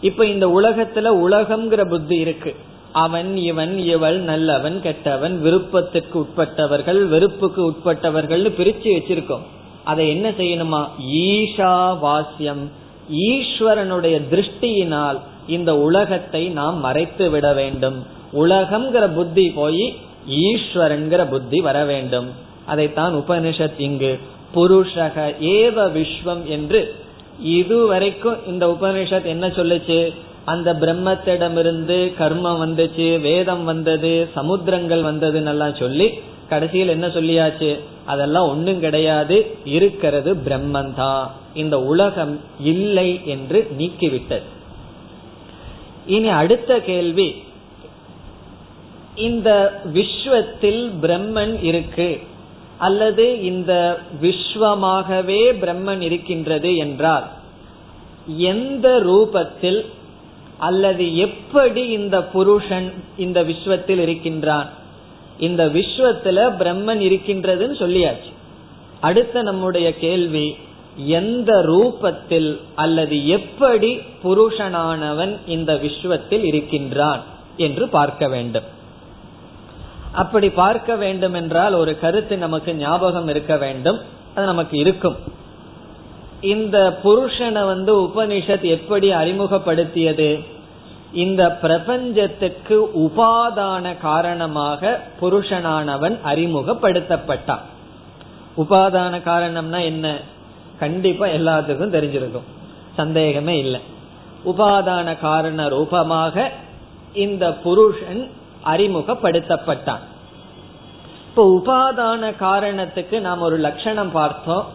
[0.00, 2.56] இப்ப இந்த உலகத்துல உலகம்ங்கிற புத்தி இருக்கு.
[2.92, 9.42] அவன் இவன் இவள் நல்லவன் கெட்டவன் விருப்பத்துக்கு உட்பட்டவர்கள் வெறுப்புக்கு உட்பட்டவர்கள் பிரிச்சு வச்சிருக்கோம்.
[9.84, 10.88] அதை என்ன செய்யணுமா?
[11.12, 12.70] ஈஷா வாசியம்
[13.12, 18.06] ஈஸ்வரனுடைய திருஷ்டியினால் இந்த உலகத்தை நாம் மறைத்து விட வேண்டும்.
[18.32, 19.96] உலகம்ங்கிற புத்தி போய்
[20.30, 22.28] ஈஸ்வரன்கிற புத்தி வர வேண்டும்.
[22.64, 24.18] அதைத்தான் உபனிஷத் இங்கு
[24.54, 26.94] புருஷக ஏவ விஸ்வம் என்று
[27.42, 30.14] இதுவரைக்கும் இந்த உபனிஷத் என்ன சொல்லுச்சு?
[30.44, 36.10] அந்த பிரம்மத்திடமிருந்து கர்மம் வந்துச்சு வேதம் வந்தது சமுத்திரங்கள் வந்ததுன்னு சொல்லி
[36.48, 37.80] கடைசியில் என்ன சொல்லியாச்சு?
[38.04, 39.56] அதெல்லாம் ஒன்றும் கிடையாது.
[39.64, 44.42] இருக்கிறது பிரம்மந்தான் இந்த உலகம் இல்லை என்று நீக்கிவிட்டது.
[46.06, 47.42] இனி அடுத்த கேள்வி.
[49.14, 52.20] இந்த விஸ்வத்தில் பிரம்மன் இருக்கு
[52.78, 57.24] அல்லது இந்த விஸ்வமாகவே பிரம்மன் இருக்கின்றது என்றால்
[58.26, 59.86] எந்த ரூபத்தில்
[60.58, 64.68] அல்லது எப்படி இந்த புருஷன் இந்த விஸ்வத்தில் இருக்கின்றான்?
[65.38, 68.32] இந்த விஸ்வத்துல பிரம்மன் இருக்கின்றதுன்னு சொல்லியாச்சு.
[69.00, 70.56] அடுத்த நம்முடைய கேள்வி
[70.96, 77.22] எந்த ரூபத்தில் அல்லது எப்படி புருஷனானவன் இந்த விஸ்வத்தில் இருக்கின்றான்
[77.56, 78.62] என்று பார்க்க வேண்டும்.
[80.12, 83.98] அப்படி பார்க்க வேண்டும் என்றால் ஒரு கருத்து நமக்கு ஞாபகம் இருக்க வேண்டும்.
[84.34, 85.16] அது நமக்கு இருக்கும்.
[86.40, 90.40] இந்த புருஷனை வந்து உபனிஷத் எப்படி அறிமுகப்படுத்தியது?
[91.14, 97.64] இந்த பிரபஞ்சத்துக்கு உபாதான காரணமாக புருஷனானவன் அறிமுகப்படுத்தப்பட்டான்.
[98.56, 100.16] உபாதான காரணம்னா என்ன?
[100.78, 102.48] கண்டிப்பா எல்லாத்துக்கும் தெரிஞ்சிருக்கும்.
[102.96, 103.80] சந்தேகமே இல்லை.
[104.46, 106.50] உபாதான காரண ரூபமாக
[107.12, 108.30] இந்த புருஷன்
[108.64, 110.04] அறிமுகப்படுத்தப்பட்டான்.
[111.28, 114.66] இப்போ உபாதான காரணத்துக்கு நாம் ஒரு லட்சணம் பார்த்தோம்.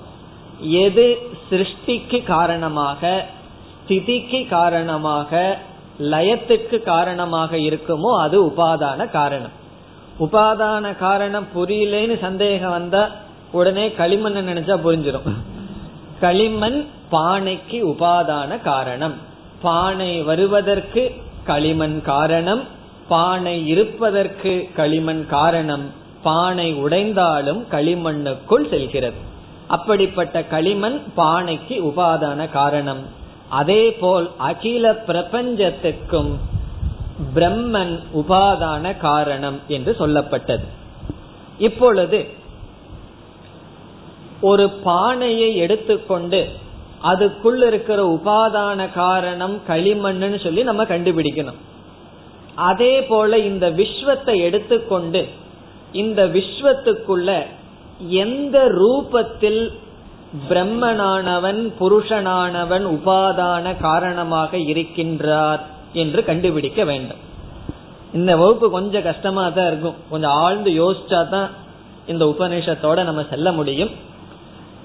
[0.59, 1.17] எது
[1.49, 3.25] சிருஷ்டிக்கு காரணமாக
[3.87, 5.57] ஸ்திதிக்கு காரணமாக
[5.99, 9.55] லயத்துக்கு காரணமாக இருக்குமோ அது உபாதான காரணம்.
[10.19, 13.09] உபாதான காரணம் புரியலன்னு சந்தேகம் வந்தா
[13.51, 15.33] உடனே களிமண் நினைச்சா புரிஞ்சிடும்
[16.19, 19.13] களிமண் பானைக்கு உபாதான காரணம்.
[19.61, 21.11] பானை வருவதற்கு
[21.45, 22.63] களிமண் காரணம்.
[23.07, 25.85] பானை இருப்பதற்கு களிமண் காரணம்.
[26.23, 29.17] பானை உடைந்தாலும் களிமண்ணுக்குள் செல்கிறது.
[29.67, 33.17] அப்படிப்பட்ட களிமண் பானைக்கு உபாதான காரணம்.
[33.49, 36.39] அதே போல் அகில பிரபஞ்சத்துக்கும்
[37.35, 40.65] பிரம்மன் உபாதான காரணம் என்று சொல்லப்பட்டது.
[41.57, 42.27] இப்பொழுது
[44.41, 46.47] ஒரு பானையை எடுத்துக்கொண்டு
[47.03, 51.59] அதுக்குள்ள இருக்கிற உபாதான காரணம் களிமண்ணுன்னு சொல்லி நம்ம கண்டுபிடிக்கணும்.
[52.55, 55.27] அதே போல இந்த விஸ்வத்தை எடுத்துக்கொண்டு
[55.91, 57.45] இந்த விஸ்வத்துக்குள்ள
[58.09, 59.73] எந்த ரூபத்தில்
[60.49, 65.59] பிரம்மனானவன் புருஷனானவன் உபாதான காரணமாக இருக்கின்றார்
[65.93, 67.17] என்று கண்டுபிடிக்க வேண்டும்.
[68.13, 69.95] இந்த வகுப்பு கொஞ்சம் கஷ்டமா தான் இருக்கும்.
[70.09, 71.49] கொஞ்சம் ஆழ்ந்து யோசிச்சா தான்
[72.07, 73.89] இந்த உபநிஷத்தோட நம்ம செல்ல முடியும்.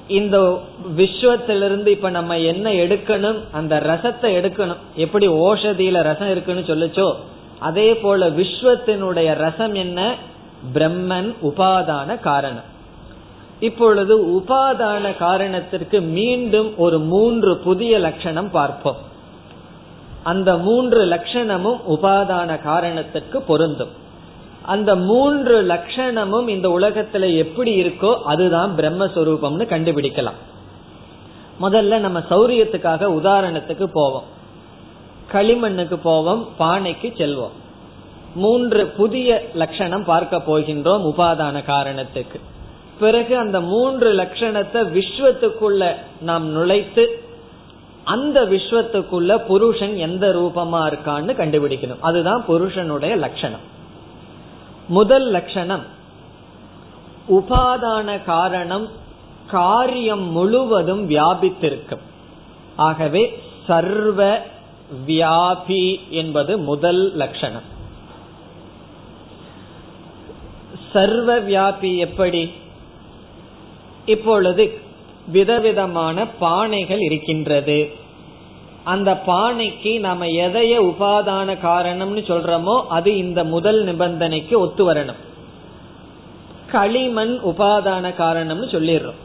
[0.09, 0.61] இந்த
[0.97, 4.83] விஸ்வத்திலிருந்து இப்ப நம்ம என்ன எடுக்கணும் அந்த ரசத்தை எடுக்கணும்.
[4.97, 7.15] எப்படி ஓஷதியில ரசம் இருக்குன்னு சொல்லுச்சோ
[7.59, 10.15] அதே போல விஸ்வத்தினுடைய ரசம் என்ன?
[10.75, 12.73] பிரம்மன் உபாதான காரணம்.
[13.61, 18.97] இப்பொழுது உபாதான காரணத்திற்கு மீண்டும் ஒரு மூன்று புதிய லட்சணம் பார்ப்போம்.
[20.23, 23.89] அந்த மூன்று லட்சணமும் உபாதான காரணத்திற்கு பொருந்தும்.
[24.63, 30.39] அந்த மூன்று லட்சணமும் இந்த உலகத்துல எப்படி இருக்கோ அதுதான் பிரம்மஸ்வரூபம்னு கண்டுபிடிக்கலாம்.
[31.61, 34.23] முதல்ல நம்ம சௌரியத்துக்காக உதாரணத்துக்கு போவோம்.
[35.33, 37.55] களிமண்ணுக்கு போவோம் பானைக்கு செல்வோம்.
[38.35, 42.41] மூன்று புதிய லட்சணம் பார்க்க போகின்றோம் உபாதான காரணத்துக்கு.
[42.99, 47.07] பிறகு அந்த மூன்று லட்சணத்தை விஸ்வத்துக்குள்ள நாம் நுழைத்து
[48.05, 52.01] அந்த விஸ்வத்துக்குள்ள புருஷன் எந்த ரூபமா இருக்கான்னு கண்டுபிடிக்கணும்.
[52.01, 53.61] அதுதான் புருஷனுடைய லட்சணம்.
[54.89, 55.83] முதல் லட்சணம்
[57.31, 58.89] உபாதான காரணம்
[59.51, 62.05] காரியம் முழுவதும் வியாபித்திருக்கும்.
[62.77, 64.39] ஆகவே சர்வ
[65.07, 67.73] வியாபி என்பது முதல் லட்சணம்.
[70.93, 72.53] சர்வ வியாபி எப்படி?
[74.07, 74.79] இப்பொழுது
[75.27, 77.93] விதவிதமான பானைகள் இருக்கின்றது.
[78.85, 85.21] அந்த பானைக்கு நாம எதைய உபாதான காரணம்னு சொல்றோமோ அது இந்த முதல் நிபந்தனைக்கு ஒத்து வரணும்.
[86.73, 89.21] களிமண் உபாதான காரணம்னு சொல்லிடுறோம்.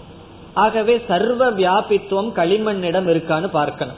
[0.53, 3.95] ஆகவே சர்வ வியாபித்துவம் களிமண்ணிடம் இருக்கான்னு பார்க்கணும்.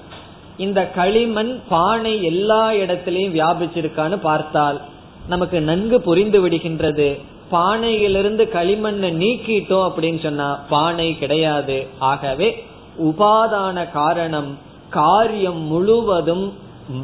[0.57, 4.81] இந்த களிமண் பானை எல்லா இடத்திலையும் வியாபிச்சிருக்கான்னு பார்த்தால்
[5.27, 7.19] நமக்கு நன்கு புரிந்து விடுகின்றது.
[7.51, 11.87] பானையிலிருந்து களிமண்ணை நீக்கிட்டோம் அப்படின்னு சொன்னா பானை கிடையாது.
[11.99, 12.65] ஆகவே
[12.99, 14.57] உபாதான காரணம்
[14.89, 16.53] காரியம் முழுவதும்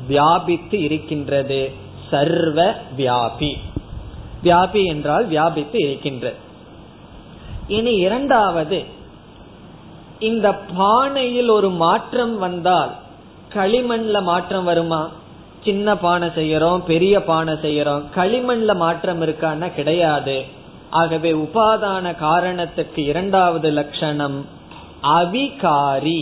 [0.08, 1.72] வியாபித்து இருக்கின்றது.
[2.10, 3.54] சர்வ வியாபி.
[4.44, 6.36] வியாபி என்றால் வியாபித்து இருக்கின்றது.
[7.68, 8.84] இனி இரண்டாவது
[10.20, 12.92] இந்த பானையில் ஒரு மாற்றம் வந்தால்
[13.54, 15.10] களிமண்ல மாற்றம் வருமா?
[15.68, 18.04] சின்ன பானை செய்யறோம் பெரிய பானை செய்யறோம்.
[18.16, 20.38] களிமண்ல மாற்றம் இருக்கான்னா கிடையாது.
[20.90, 24.38] ஆகவே உபாதான காரணத்துக்கு இரண்டாவது லட்சணம்
[25.20, 26.20] அவிகாரி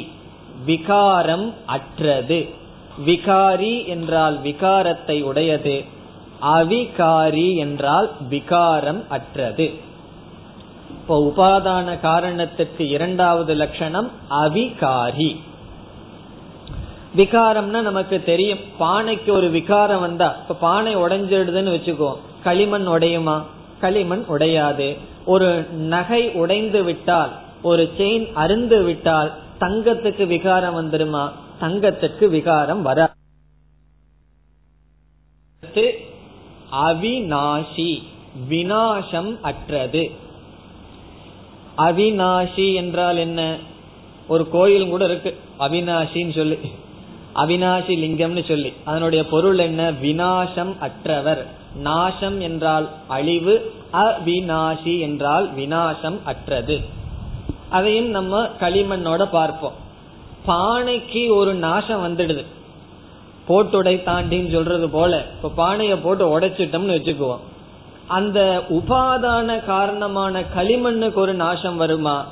[0.65, 2.39] விகாரம் அற்றது.
[3.05, 5.77] விகாரி என்றால் விகாரத்தை உடையது.
[6.55, 9.67] அவிகாரி என்றால் விகாரம் அற்றது.
[10.89, 14.09] இப்போ உபாதான காரணத்துக்கு இரண்டாவது லட்சணம்
[14.43, 15.31] அவிகாரி.
[17.15, 18.59] விகாரம்னா நமக்கு தெரியும்.
[18.79, 23.41] பானைக்கு ஒரு விகாரம் வந்தா இப்ப பானை உடைஞ்சிடுதுன்னு வச்சுக்கோ களிமண் உடையுமா?
[23.79, 24.97] களிமண் உடையாது.
[25.25, 31.31] ஒரு நகை உடைந்து விட்டால் ஒரு செயின் அருந்து விட்டால் தங்கத்துக்கு விகாரம் வந்துருமா?
[31.61, 33.13] தங்கத்துக்கு விகாரம் வர
[36.71, 38.01] அவிநாசி
[38.49, 40.11] வினாசம் அற்றது.
[41.77, 43.57] அவிநாசி என்றால் என்ன?
[44.27, 45.37] ஒரு கோயில் கூட இருக்கு.
[45.59, 46.57] அவிநாசின்னு சொல்லி.
[47.35, 48.73] அவிநாசி லிங்கம்னு சொல்லி.
[48.83, 49.91] அதனுடைய பொருள் என்ன?
[49.91, 51.47] வினாசம் அற்றவர்.
[51.75, 56.81] நாசம் என்றால் அழிவு அவிநாசி என்றால் வினாசம் அற்றது.
[57.69, 59.73] அதையும் நம்ம களிமண்ணோட பார்ப்போம்.
[60.47, 62.45] பானைக்கு ஒரு நாசம் வந்துடுது.
[63.49, 67.39] போட்டுடை தாண்டின்னு சொல்றது போல இப்ப பானைய போட்டு உடைச்சிட்டோம்னு வச்சுக்குவோம்.
[68.07, 72.25] அந்த உபாதான காரணமான களிமண்ணுக்கு ஒரு நாசம் வருமா?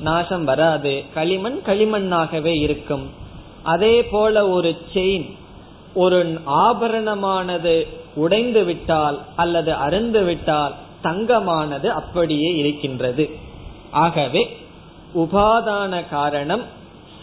[0.00, 1.04] நாசம் வராது.
[1.14, 3.10] களிமண் களிமண்ணாகவே இருக்கும்.
[3.62, 5.30] அதே போல ஒரு செயின்
[5.94, 13.30] ஒரு ஆபரணமானது உடைந்து விட்டால் அல்லது அருந்து விட்டால் தங்கமானது அப்படியே இருக்கின்றது.
[13.90, 14.56] ஆகவே
[15.14, 16.62] உபாதான காரணம்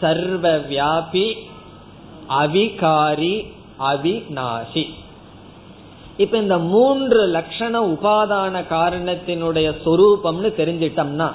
[0.00, 1.34] சர்வ வியாபி
[2.28, 3.46] அவிகாரி
[3.80, 4.88] அவிநாசி.
[6.16, 11.32] இப்ப இந்த மூன்று லட்சண உபாதான காரணத்தினுடைய சொரூபம்னு தெரிஞ்சிட்டோம்னா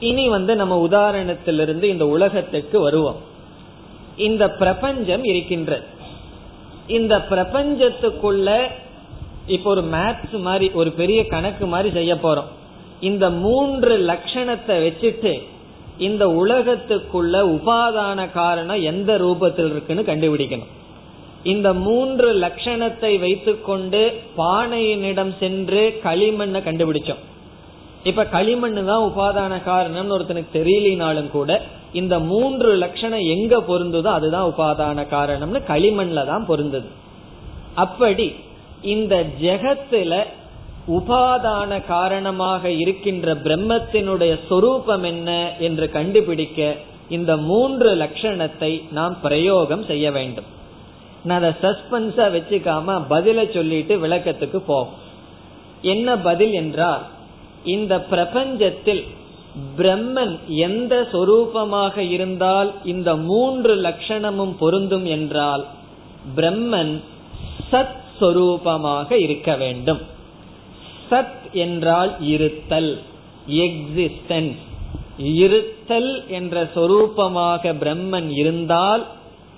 [0.00, 3.28] இனி வந்து நம்ம உதாரணத்திலிருந்து இந்த உலகத்துக்கு வருவோம்.
[4.28, 5.86] இந்த பிரபஞ்சம் இருக்கின்றது.
[6.98, 8.48] இந்த பிரபஞ்சத்துக்குள்ள
[9.46, 12.50] இப்ப ஒரு மேத்ஸ் மாதிரி ஒரு பெரிய கணக்கு மாதிரி செய்ய போறோம்.
[13.00, 15.32] இந்த மூன்று லட்சணத்தை வச்சுட்டு
[15.98, 20.70] இந்த உலகத்துக்குள்ள உபாதான காரணம் எந்த ரூபத்தில் இருக்குன்னு கண்டுபிடிக்கணும்.
[21.52, 24.00] இந்த மூன்று லட்சணத்தை வைத்துக்கொண்டு
[24.38, 27.22] பானையினிடம் சென்று களிமண்ணை கண்டுபிடிச்சோம்.
[28.04, 31.50] இப்ப களிமண் தான் உபாதான காரணம்னு ஒருத்தனுக்கு தெரியலினாலும் கூட
[31.92, 36.88] இந்த மூன்று லட்சணம் எங்க பொருந்துதோ அதுதான் உபாதான காரணம்னு களிமண்ல தான் பொருந்தது.
[37.74, 38.34] அப்படி
[38.80, 40.12] இந்த ஜெகத்துல
[40.88, 46.76] உபாதான காரணமாக இருக்கின்ற பிரம்மத்தினுடைய சொரூபம் என்ன என்று கண்டுபிடிக்க
[47.08, 50.48] இந்த மூன்று லட்சணத்தை நாம் பிரயோகம் செய்ய வேண்டும்.
[51.24, 54.98] நான் அதை சஸ்பென்ஸா வச்சுக்காம பதில சொல்லிட்டு விளக்கத்துக்கு போகும்.
[55.82, 57.02] என்ன பதில் என்றால்
[57.64, 59.02] இந்த பிரபஞ்சத்தில்
[59.78, 65.66] பிரம்மன் எந்த சொரூபமாக இருந்தால் இந்த மூன்று லட்சணமும் பொருந்தும் என்றால்
[66.36, 67.00] பிரம்மன்
[67.72, 70.00] சத் சொரூபமாக இருக்க வேண்டும்.
[71.10, 73.02] சத் என்றால் இருத்தல்
[73.48, 74.60] எக்ஸிஸ்டன்ஸ்
[75.18, 79.06] இருத்தல் என்ற சொரூபமாக பிரம்மன் இருந்தால்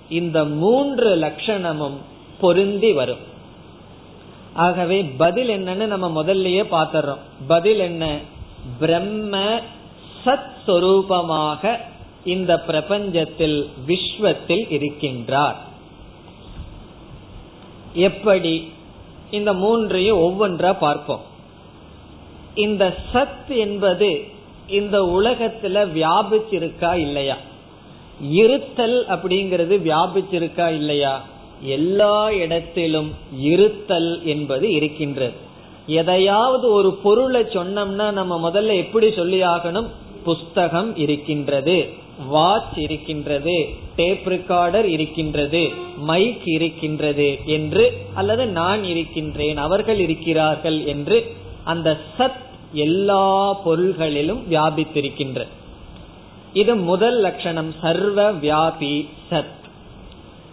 [0.09, 1.97] இந்த மூன்று லட்சணமும்
[2.39, 3.23] பொருந்தி வரும்.
[4.53, 8.17] ஆகவே பதில் என்னன்னு நம்ம முதல்லயே பாத்துறோம் பதில் என்ன?
[8.79, 9.61] பிரம்ம
[10.25, 11.77] சத் சொரூபமாக
[12.25, 15.55] இந்த பிரபஞ்சத்தில் விஸ்வத்தில் இருக்கின்றார்.
[17.93, 18.71] எப்படி?
[19.31, 21.21] இந்த மூன்றையும் ஒவ்வொன்றா பார்ப்போம்.
[22.55, 24.23] இந்த சத் என்பது
[24.67, 27.37] இந்த உலகத்துல வியாபிச்சிருக்கா இல்லையா?
[28.29, 31.21] இருத்தல் அப்படிங்கிறது வியாபிச்சிருக்கா இல்லையா?
[31.61, 35.33] எல்லா இடத்திலும் இருத்தல் என்பது இருக்கின்றது.
[35.87, 39.87] எதையாவது ஒரு பொருளை சொன்னோம்னா நம்ம முதல்ல எப்படி சொல்லி ஆகணும்?
[40.23, 41.89] புஸ்தகம் இருக்கின்றது
[42.27, 51.97] வாட்ச் இருக்கின்றது டேப் ரெக்கார்டர் இருக்கின்றது மைக் இருக்கின்றது என்று அல்லது நான் இருக்கின்றேன் அவர்கள் இருக்கிறார்கள் என்று அந்த
[52.17, 52.41] சத்
[52.73, 55.47] எல்லா பொருள்களிலும் வியாபித்திருக்கின்ற.
[56.53, 59.57] இது முதல் லட்சணம் சர்வ வியாபி சத்.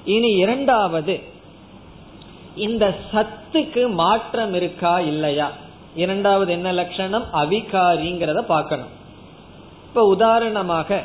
[0.05, 1.21] இனி இரண்டாவது
[2.57, 5.53] இந்த சத்துக்கு மாற்றம் இருக்கா இல்லையா?
[5.97, 7.25] இரண்டாவது என்ன லட்சணம்?
[7.33, 8.99] அவிகாரிங்கிறத பார்க்கணும்.
[9.91, 11.03] இப்ப உதாரணமாக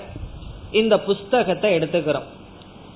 [0.71, 2.23] இந்த புஸ்தகத்தை எடுத்துக்கிறோம்.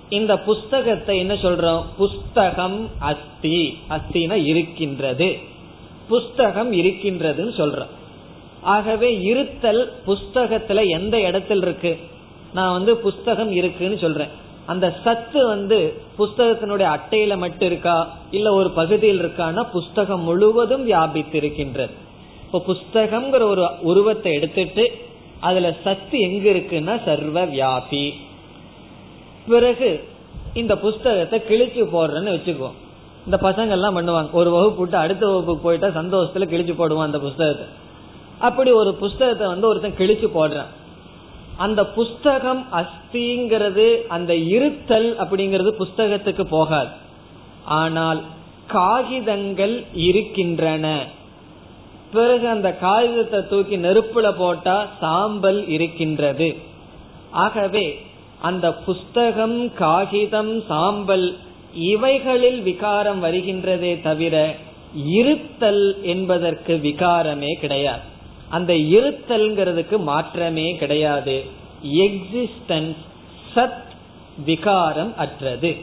[0.10, 1.84] இந்த புஸ்தகத்தை என்ன சொல்றோம்?
[1.98, 3.78] புஸ்தகம் அஸ்தி.
[3.90, 5.38] அஸ்தினா இருக்கின்றது.
[6.10, 7.88] புஸ்தகம் இருக்கின்றதுன்னு சொல்றோம்.
[8.62, 11.98] ஆகவே இருத்தல் புஸ்தகத்துல எந்த இடத்தில் இருக்கு?
[12.54, 14.28] நான் வந்து புஸ்தகம் இருக்குன்னு சொல்றேன்.
[14.66, 18.18] அந்த சத்து வந்து புஸ்தகத்தினுடைய அட்டையில மட்டும் இருக்கா?
[18.32, 21.94] இல்ல ஒரு பகுதியில் இருக்கான்னா புஸ்தகம் முழுவதும் வியாபித்து இருக்கின்றது
[22.46, 25.08] இப்போ புஸ்தகம்ங்கிற ஒரு உருவத்தை எடுத்துட்டு
[25.40, 28.14] அதுல சத்து எங்க இருக்குன்னா சர்வ வியாபி
[29.48, 29.90] பிறகு
[30.54, 32.78] இந்த புஸ்தகத்தை கிழிச்சு போடுறேன்னு வச்சுக்குவோம்
[33.26, 34.32] இந்த பசங்க எல்லாம் பண்ணுவாங்க.
[34.32, 37.66] ஒரு வகுப்பு விட்டு அடுத்த வகுப்புக்கு போயிட்டா சந்தோஷத்துல கிழிச்சு போடுவான் அந்த புஸ்தகத்தை.
[38.40, 40.72] அப்படி ஒரு புஸ்தகத்தை வந்து ஒருத்தன் கிழிச்சு போடுறான்.
[41.58, 46.90] அந்த புஸ்தகம் அஸ்திங்கிறது அந்த இருத்தல் அப்படிங்கிறது புஸ்தகத்துக்கு போகாது.
[47.64, 48.22] ஆனால்
[48.68, 50.86] காகிதங்கள் இருக்கின்றன.
[52.12, 56.56] பிறகு அந்த காகிதத்தை தூக்கி நெருப்புல போட்டா சாம்பல் இருக்கின்றது.
[57.32, 58.02] ஆகவே
[58.42, 61.38] அந்த புஸ்தகம் காகிதம் சாம்பல்
[61.74, 64.56] இவைகளில் விகாரம் வருகின்றதே தவிர
[65.06, 68.06] இருத்தல் என்பதற்கு விகாரமே கிடையாது.
[68.50, 71.44] அந்த இருத்தல்ங்கிறதுக்கு மாற்றமே கிடையாது.
[71.84, 73.02] எக்ஸிஸ்டன்ஸ்
[73.56, 73.88] சத்
[74.46, 75.76] விகாரம் அற்றது.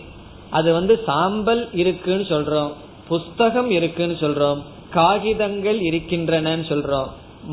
[0.51, 2.73] அது வந்து சாம்பல் இருக்குன்னு சொல்றோம்
[3.09, 4.63] புஸ்தகம் இருக்குன்னு சொல்றோம்
[4.97, 7.11] காகிதங்கள் இருக்கின்றன சொல்றோம்.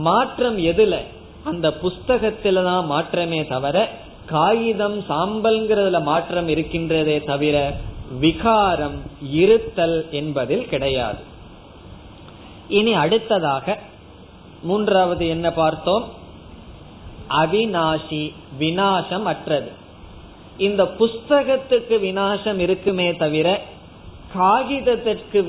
[0.08, 0.96] மாற்றம் எதுல?
[1.44, 3.78] அந்த புஸ்தகத்துல தான் மாற்றமே தவிர
[4.26, 7.56] காகிதம் சாம்பல்ங்கிறதுல மாற்றம் இருக்கின்றதே தவிர
[8.20, 11.22] விகாரம் இருத்தல் என்பதில் கிடையாது.
[12.70, 13.78] இனி அடுத்ததாக
[14.64, 16.06] மூன்றாவது என்ன பார்த்தோம்?
[17.42, 18.24] அவிநாசி
[18.60, 19.72] வினாசம் அற்றது
[20.58, 23.48] இந்த புஸ்தகத்துக்கு வினாசம் இருக்குமே தவிர
[24.34, 25.40] காகிதத்திற்கு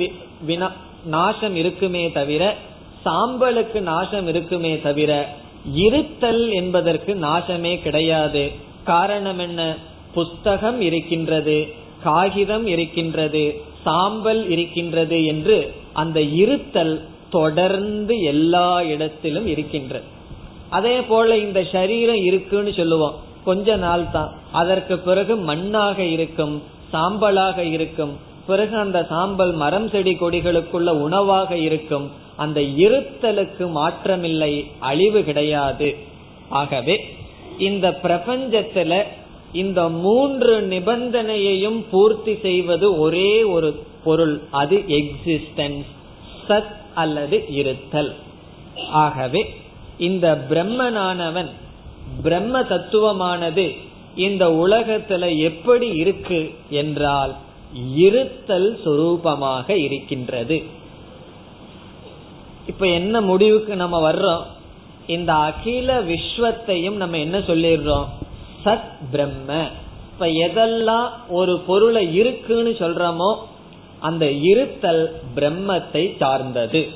[1.05, 2.57] நாசம் இருக்குமே தவிர
[3.05, 5.29] சாம்பலுக்கு நாசம் இருக்குமே தவிர
[5.75, 8.51] இருத்தல் என்பதற்கு நாசமே கிடையாது.
[8.85, 9.77] காரணம் என்ன?
[10.15, 20.05] புஸ்தகம் இருக்கின்றது காகிதம் இருக்கின்றது சாம்பல் இருக்கின்றது என்று அந்த இருத்தல் தொடர்ந்து எல்லா இடத்திலும் இருக்கின்றது.
[20.71, 23.15] அதே போல இந்த சரீரம் இருக்குன்னு சொல்லுவோம்.
[23.45, 30.90] கொஞ்ச நாள் தான் அதற்கு பிறகு மண்ணாக இருக்கும் சாம்பலாக இருக்கும் பிறகு அந்த சாம்பல் மரம் செடி கொடிகளுக்குள்ள
[30.90, 32.11] உணவாக இருக்கும்.
[32.36, 35.97] அந்த இருத்தலுக்கு மாற்றமில்லை அழிவு கிடையாது.
[36.49, 37.16] ஆகவே
[37.59, 39.03] இந்த பிரபஞ்சத்துல
[39.53, 44.42] இந்த மூன்று நிபந்தனையையும் பூர்த்தி செய்வது ஒரே ஒரு பொருள்.
[44.51, 45.84] அது எக்ஸிஸ்டன்ஸ்
[46.49, 48.14] சத் அல்லது இருத்தல்.
[48.90, 49.55] ஆகவே
[49.99, 51.51] இந்த பிரம்மனானவன்
[52.22, 53.76] பிரம்ம தத்துவமானது
[54.16, 57.34] இந்த உலகத்துல எப்படி இருக்கு என்றால்
[57.75, 60.62] இருத்தல் சுரூபமாக இருக்கின்றது.
[62.66, 64.43] இப்ப என்ன முடிவுக்கு நம்ம வர்றோம்?
[65.07, 68.05] இந்த அகில விஸ்வத்தையும் நம்ம என்ன சொல்லிடுறோம்?
[68.64, 69.68] சத் பிரம்ம.
[70.12, 73.37] இப்ப எதெல்லாம் ஒரு பொருளை இருக்குன்னு சொல்றோமோ
[74.01, 76.89] அந்த இருத்தல் பிரம்மத்தை சார்ந்தது.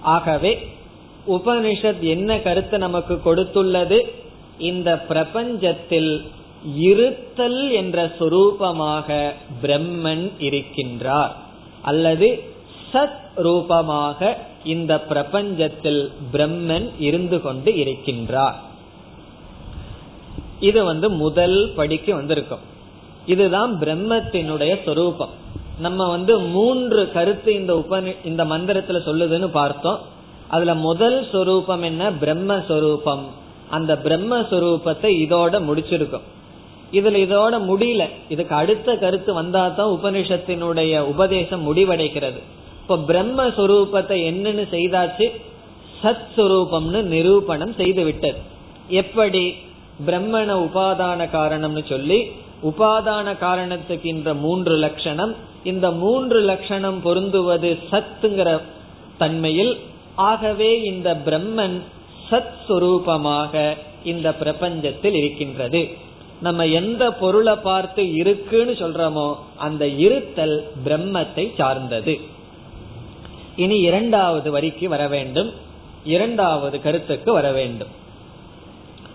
[0.00, 0.76] ஆகவே
[1.28, 4.08] உபனிஷத் என்ன கருத்தை நமக்கு கொடுத்துள்ளது?
[4.58, 6.24] இந்த பிரபஞ்சத்தில்
[6.76, 9.30] இருத்தல் என்ற சொரூபமாக
[9.62, 11.30] பிரம்மன் இருக்கின்றார்.
[11.82, 12.42] அல்லது
[12.92, 18.54] சத் ரூபமாக இந்த பிரபஞ்சத்தில் பிரம்மன் இருந்து கொண்டு இருக்கின்றார்.
[20.60, 22.58] இது வந்து முதல் படிக்கு வந்திருக்கும்.
[23.26, 25.42] இதுதான் பிரம்மத்தினுடைய சொரூபம்.
[25.78, 29.98] நம்ம வந்து மூன்று கருத்து இந்த உபனி இந்த மந்திரத்துல சொல்லுதுன்னு பார்த்தோம்.
[30.48, 32.10] அதுல முதல் சொரூபம் என்ன?
[32.10, 33.22] பிரம்மஸ்வரூபம்
[33.70, 36.33] அந்த பிரம்மஸ்வரூபத்தை இதோட முடிச்சிருக்கோம்.
[36.94, 38.08] இதுல இதோட முடியல.
[38.28, 42.40] இதுக்கு அடுத்த கருத்து வந்தா தான் உபனிஷத்தினுடைய உபதேசம் முடிவடைகிறது.
[42.82, 45.26] இப்ப பிரம்மஸ்வரூபத்தை என்னன்னு செய்தாச்சு?
[46.02, 48.38] சத் சுரூபம்னு நிரூபணம் செய்து விட்டது
[48.88, 49.54] எப்படி?
[50.06, 52.30] பிரம்மண உபாதான காரணம்னு சொல்லி
[52.62, 55.34] உபாதான காரணத்துக்கு இந்த மூன்று லட்சணம்.
[55.64, 58.60] இந்த மூன்று லட்சணம் பொருந்துவது சத்துங்கிற
[59.18, 59.78] தன்மையில்
[60.14, 61.80] ஆகவே இந்த பிரம்மன்
[62.30, 65.82] சத் சுரூபமாக இந்த பிரபஞ்சத்தில் இருக்கின்றது.
[66.40, 72.20] நம்ம எந்த பொருளை பார்த்து இருக்குன்னு சொல்றோமோ அந்த இருத்தல் பிரம்மத்தை சார்ந்தது.
[73.56, 75.52] இனி இரண்டாவது வரிக்கு வர வேண்டும்.
[76.04, 77.88] இரண்டாவது கருத்துக்கு வர வேண்டும்.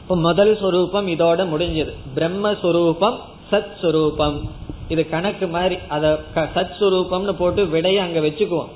[0.08, 1.94] முதல் சொரூபம் இதோட முடிஞ்சது.
[2.16, 3.18] பிரம்மஸ்வரூபம்
[3.52, 4.50] சத் சுரூபம்
[4.88, 8.68] இது கணக்கு மாதிரி அத சத் சுரூபம்னு போட்டு விடைய அங்க வச்சுக்குவோம்.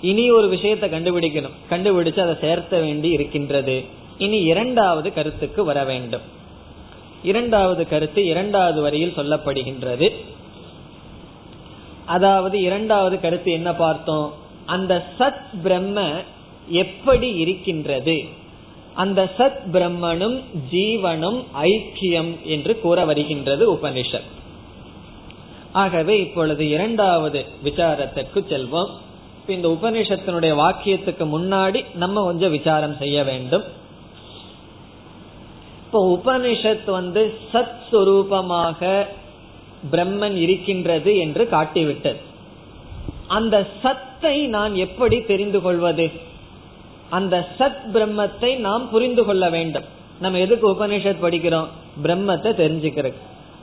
[0.00, 1.56] இனி ஒரு விஷயத்த கண்டுபிடிக்கணும்.
[1.70, 3.84] கண்டுபிடிச்சு அதை சேர்த்த வேண்டி இருக்கின்றது.
[4.18, 6.20] இனி இரண்டாவது கருத்துக்கு வர வேண்டும்.
[7.22, 10.14] இரண்டாவது கருத்து இரண்டாவது வரியில் சொல்லப்படுகின்றது.
[12.04, 14.32] அதாவது இரண்டாவது கருத்து என்ன பார்த்தோம்?
[14.66, 16.10] அந்த சத் பிரம்ம
[16.68, 18.24] எப்படி இருக்கின்றது?
[18.94, 24.28] அந்த சத் பிரம்மனும் ஜீவனும் ஐக்கியம் என்று கூற வருகின்றது உபனிஷத்.
[25.72, 28.90] ஆகவே இப்பொழுது இரண்டாவது விசாரத்திற்கு செல்வோம்.
[29.48, 33.62] இந்த உபனிஷத்தினுடைய வாக்கியத்துக்கு முன்னாடி நம்ம கொஞ்சம் விசாரம் செய்ய வேண்டும்.
[35.92, 39.06] இப்போ உபனிஷத் வந்து சத் சுரூபமாக
[39.92, 42.16] பிரம்மன் இருக்கின்றது என்று காட்டிவிட்டது.
[43.26, 46.10] அந்த சத்தை நான் எப்படி தெரிந்து கொள்வது?
[47.08, 49.82] அந்த சத் பிரம்மத்தை நாம் புரிந்து கொள்ள வேண்டும்.
[50.20, 51.66] நம்ம எதுக்கு உபனிஷத் படிக்கிறோம்?
[52.02, 53.14] பிரம்மத்தை தெரிஞ்சுக்கிறது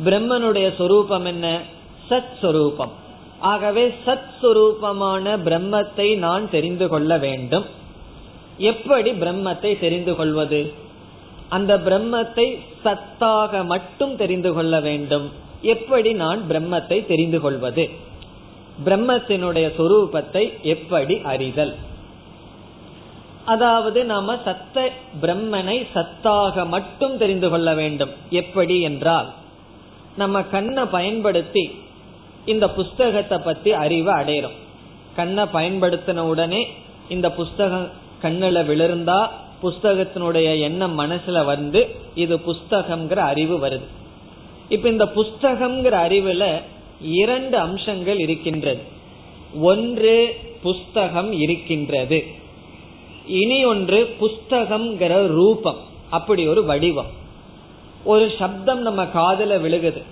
[0.05, 1.61] பிரம்மனுடைய சொரூபம் என்ன?
[2.09, 2.91] சத் சொரூபம்.
[3.39, 7.65] ஆகவே சத் சுரூபமான பிரம்மத்தை நான் தெரிந்து கொள்ள வேண்டும்.
[8.57, 10.85] எப்படி பிரம்மத்தை தெரிந்து கொள்வது?
[11.49, 15.31] அந்த பிரம்மத்தை சத்தாக மட்டும் தெரிந்து கொள்ள வேண்டும்.
[15.61, 17.89] எப்படி நான் பிரம்மத்தை தெரிந்து கொள்வது?
[18.85, 21.75] பிரம்மத்தினுடைய சொரூபத்தை எப்படி அறிதல்?
[23.45, 24.91] அதாவது நாம சத்த
[25.21, 28.09] பிரம்மனை சத்தாக மட்டும் தெரிந்து கொள்ள வேண்டும்.
[28.29, 29.33] எப்படி என்றால்
[30.15, 31.79] நம்ம கண்ணை பயன்படுத்தி
[32.45, 34.57] இந்த புஸ்தகத்தை பத்தி அறிவை அடையிறோம்.
[35.15, 36.67] கண்ணை பயன்படுத்தின உடனே
[37.09, 37.87] இந்த புஸ்தகம்
[38.21, 39.31] கண்ணில் விழுந்தா
[39.63, 43.87] புஸ்தகத்தினுடைய எண்ணம் மனசுல வந்து இது புஸ்தகம்ங்கிற அறிவு வருது.
[44.69, 46.61] இப்ப இந்த புஸ்தகம்ங்கிற அறிவுல
[47.01, 48.81] இரண்டு அம்சங்கள் இருக்கின்றது.
[49.61, 52.23] ஒன்று புஸ்தகம் இருக்கின்றது.
[53.27, 55.77] இனி ஒன்று புஸ்தகம்ங்கிற ரூபம்
[56.09, 57.25] அப்படி ஒரு வடிவம்.
[58.03, 60.03] ஒரு சப்தம் நம்ம காதல விழுகுது.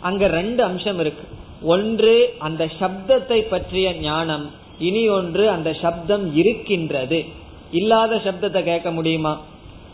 [0.00, 1.28] அங்க ரெண்டு அம்சம் இருக்கு.
[1.62, 7.24] ஒன்று அந்த சப்தத்தை பற்றிய ஞானம் இனி ஒன்று அந்த சப்தம் இருக்கின்றது.
[7.72, 9.40] இல்லாத சப்தத்தை கேட்க முடியுமா?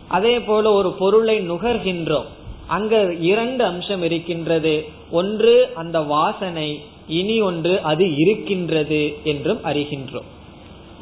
[0.08, 2.24] அதே போல ஒரு பொருளை நுகர்கின்றோம்.
[2.66, 4.88] அங்க இரண்டு அம்சம் இருக்கின்றது.
[5.10, 6.82] ஒன்று அந்த வாசனை.
[7.08, 10.28] இனி ஒன்று அது இருக்கின்றது என்றும் அறிகின்றோம்.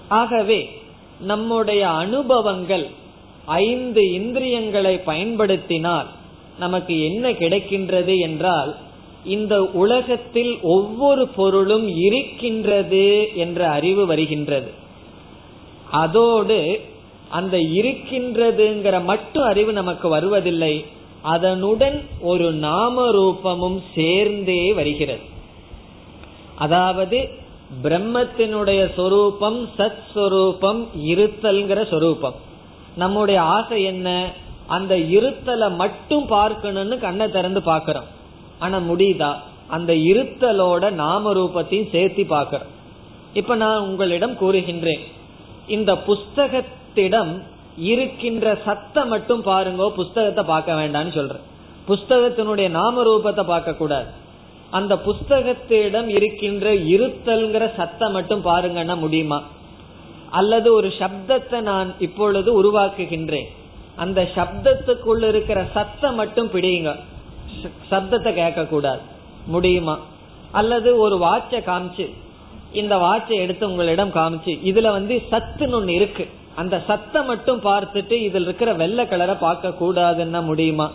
[0.09, 0.81] ஆகவே
[1.21, 2.87] நம்முடைய அனுபவங்கள்
[3.45, 6.07] ஐந்து இந்திரியங்களை பயன்படுத்தினால்
[6.59, 8.77] நமக்கு என்ன கிடைக்கின்றது என்றால்
[9.25, 14.71] இந்த உலகத்தில் ஒவ்வொரு பொருளும் இருக்கின்றது என்ற அறிவு வருகின்றது.
[15.95, 16.81] அதோடு
[17.29, 20.85] அந்த இருக்கின்றதுங்கிற மட்டும் அறிவு நமக்கு வருவதில்லை.
[21.23, 25.21] அதனுடன் ஒரு நாம ரூபமும் சேர்ந்தே வருகிறது.
[26.55, 27.29] அதாவது
[27.83, 32.35] பிரம்மத்தினுடைய சொரூபம் சத் சொரூபம் இருத்தல்ங்கிற சொரூபம்.
[32.97, 34.33] நம்முடைய ஆசை என்ன?
[34.67, 38.11] அந்த இருத்தலை மட்டும் பார்க்கணும்னு கண்ணை திறந்து பாக்கிறோம்
[38.59, 39.33] ஆனா முடியுதா?
[39.67, 42.67] அந்த இருத்தலோட நாம ரூபத்தையும் சேர்த்து பார்க்கிறோம்.
[43.35, 45.05] இப்ப நான் உங்களிடம் கூறுகின்றேன்.
[45.67, 47.43] இந்த புஸ்தகத்திடம்
[47.77, 51.37] இருக்கின்ற சத்தை மட்டும் பாருங்க புஸ்தகத்தை பார்க்க வேண்டாம்னு சொல்ற
[51.89, 54.23] புஸ்தகத்தினுடைய நாம ரூபத்தை பார்க்க கூடாது
[54.71, 59.43] அந்த புஸ்தகத்திடம் இருக்கின்ற இருத்தல்ங்கிற சத்தம் மட்டும் பாருங்கன்னா முடியுமா?
[60.31, 63.49] அல்லது ஒரு சப்தத்தை நான் இப்பொழுது உருவாக்குகின்றேன்.
[63.97, 66.97] அந்த சப்தத்துக்குள்ள இருக்கிற சத்தம் மட்டும் பிடியுங்க.
[67.91, 69.01] சப்தத்தை கேட்க கூடாது
[69.47, 69.99] முடியுமா?
[70.53, 72.13] அல்லது ஒரு வாட்சை காமிச்சு
[72.75, 76.29] இந்த வாட்சை எடுத்து உங்களிடம் காமிச்சு இதுல வந்து சத்துன்னு ஒண்ணு இருக்கு.
[76.55, 80.93] அந்த சத்தை மட்டும் பார்த்துட்டு இதில் இருக்கிற வெள்ளை கலரை பார்க்க கூடாதுன்னா முடியுமா?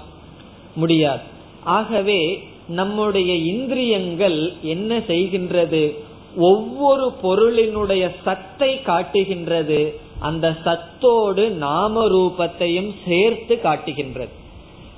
[0.75, 1.21] முடியாது.
[1.63, 5.95] ஆகவே நம்முடைய இந்திரியங்கள் என்ன செய்கின்றது?
[6.35, 9.99] ஒவ்வொரு பொருளினுடைய சத்தை காட்டுகின்றது.
[10.19, 14.33] அந்த சத்தோடு நாம ரூபத்தையும் சேர்த்து காட்டுகின்றது.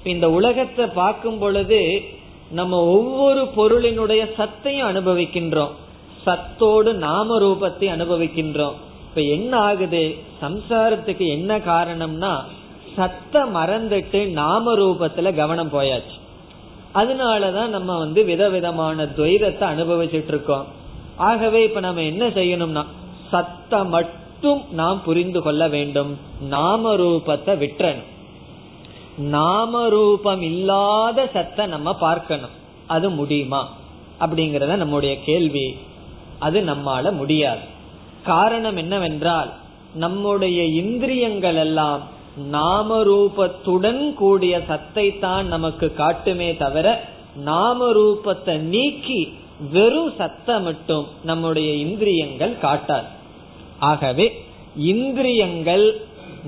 [0.04, 2.02] இந்த உலகத்தை பார்க்கும் பொழுது
[2.52, 5.76] நம்ம ஒவ்வொரு பொருளினுடைய சத்தையும் அனுபவிக்கின்றோம்.
[6.24, 8.74] சத்தோடு நாம ரூபத்தை அனுபவிக்கின்றோம்.
[9.10, 10.16] இப்ப என்ன ஆகுது?
[10.42, 12.34] சம்சாரத்துக்கு என்ன காரணம்னா
[12.98, 16.18] சத்த மறந்துட்டு நாம ரூபத்துல கவனம் போயாச்சு.
[16.96, 20.66] அதனாலதான் நம்ம வந்து விதவிதமான துவைரத்தை அனுபவிச்சுட்டு இருக்கோம்
[21.16, 22.86] ஆகவே இப்ப நம்ம என்ன செய்யணும்னா
[23.32, 26.18] சத்த மட்டும் நாம் புரிந்து கொள்ள வேண்டும்.
[26.50, 28.10] நாம ரூபத்தை விட்டுறணும்
[29.18, 32.50] நாம ரூபம் இல்லாத சத்த நம்ம பார்க்கணும்.
[32.88, 33.74] அது முடியுமா?
[34.20, 35.78] அப்படிங்கறத நம்முடைய கேள்வி.
[36.46, 37.64] அது நம்மால முடியாது.
[38.24, 39.52] காரணம் என்னவென்றால்
[39.94, 42.02] நம்முடைய இந்திரியங்கள் எல்லாம்
[42.52, 46.88] நாம ரூபத்துடன் கூடிய சத்தை தான் நமக்கு காட்டுமே தவிர
[47.50, 49.22] நாம ரூபத்தை நீக்கி
[49.74, 53.10] வெறும் சத்தம் மட்டும் நம்முடைய இந்திரியங்கள் காட்டாது.
[53.90, 54.28] ஆகவே
[54.94, 55.86] இந்திரியங்கள்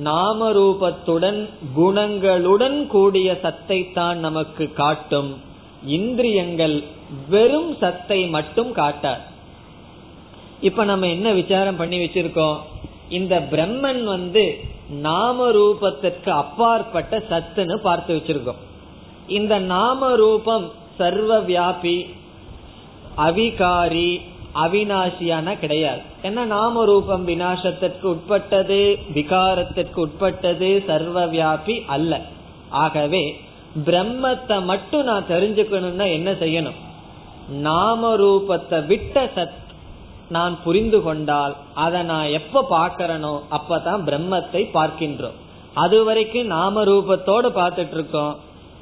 [0.08, 1.40] நாம ரூபத்துடன்
[1.78, 5.32] குணங்களுடன் கூடிய சத்தை தான் நமக்கு காட்டும்.
[5.98, 6.76] இந்திரியங்கள்
[7.30, 9.24] வெறும் சத்தை மட்டும் காட்டார்
[10.68, 12.58] இப்ப நம்ம என்ன விசாரம் பண்ணி வச்சிருக்கோம்?
[13.10, 14.44] இந்த பிரம்மன் வந்து
[15.08, 18.62] நாம ரூபத்திற்கு அப்பாற்பட்ட சத்துன்னு பார்த்து வச்சிருக்கோம்.
[19.28, 20.66] இந்த நாம ரூபம்
[20.98, 21.98] சர்வ வியாபி
[23.18, 24.12] அவிகாரி
[24.64, 26.02] அவினாசியான கிடையாது.
[26.24, 28.80] ஏன்னா நாம ரூபம் வினாசத்திற்கு உட்பட்டது
[29.16, 32.22] விகாரத்திற்கு உட்பட்டது சர்வ வியாபி அல்ல.
[32.70, 33.24] ஆகவே
[33.86, 36.80] பிரம்மத்தை மட்டும் நான் தெரிஞ்சுக்கணும்னா என்ன செய்யணும்?
[37.68, 39.62] நாம ரூபத்தை விட்ட சத்
[40.30, 45.38] நான் புரிந்து கொண்டால் அதை நான் எப்ப பாக்கிறனோ அப்பதான் பிரம்மத்தை பார்க்கின்றோம்.
[45.74, 48.36] அது வரைக்கும் நாம ரூபத்தோடு பார்த்துட்டு இருக்கோம்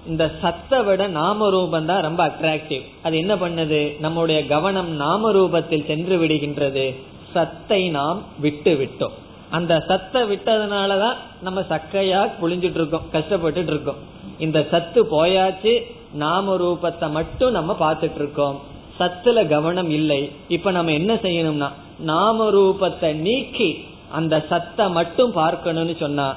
[0.06, 4.00] இந்த சத்தை விட நாம ரூபம் தான் ரொம்ப அட்ராக்டிவ் அது என்ன பண்ணுது?
[4.00, 6.96] நம்முடைய கவனம் நாம ரூபத்தில் சென்று விடுகின்றது.
[7.34, 9.12] சத்தை நாம் விட்டு விட்டோம்.
[9.50, 13.98] அந்த சத்தை விட்டதுனாலதான் நம்ம சக்கையா புழிஞ்சிட்டு இருக்கோம் கஷ்டப்பட்டுட்டு இருக்கோம்
[14.38, 15.74] இந்த சத்து போயாச்சு
[16.12, 18.60] நாம ரூபத்தை மட்டும் நம்ம பார்த்துட்டு இருக்கோம்
[19.02, 20.22] சத்துல கவனம் இல்லை.
[20.56, 21.70] இப்ப நம்ம என்ன செய்யணும்னா
[22.12, 23.70] நாம ரூபத்தை நீக்கி
[24.18, 26.28] அந்த சத்தை மட்டும் பார்க்கணும்னு சொன்னா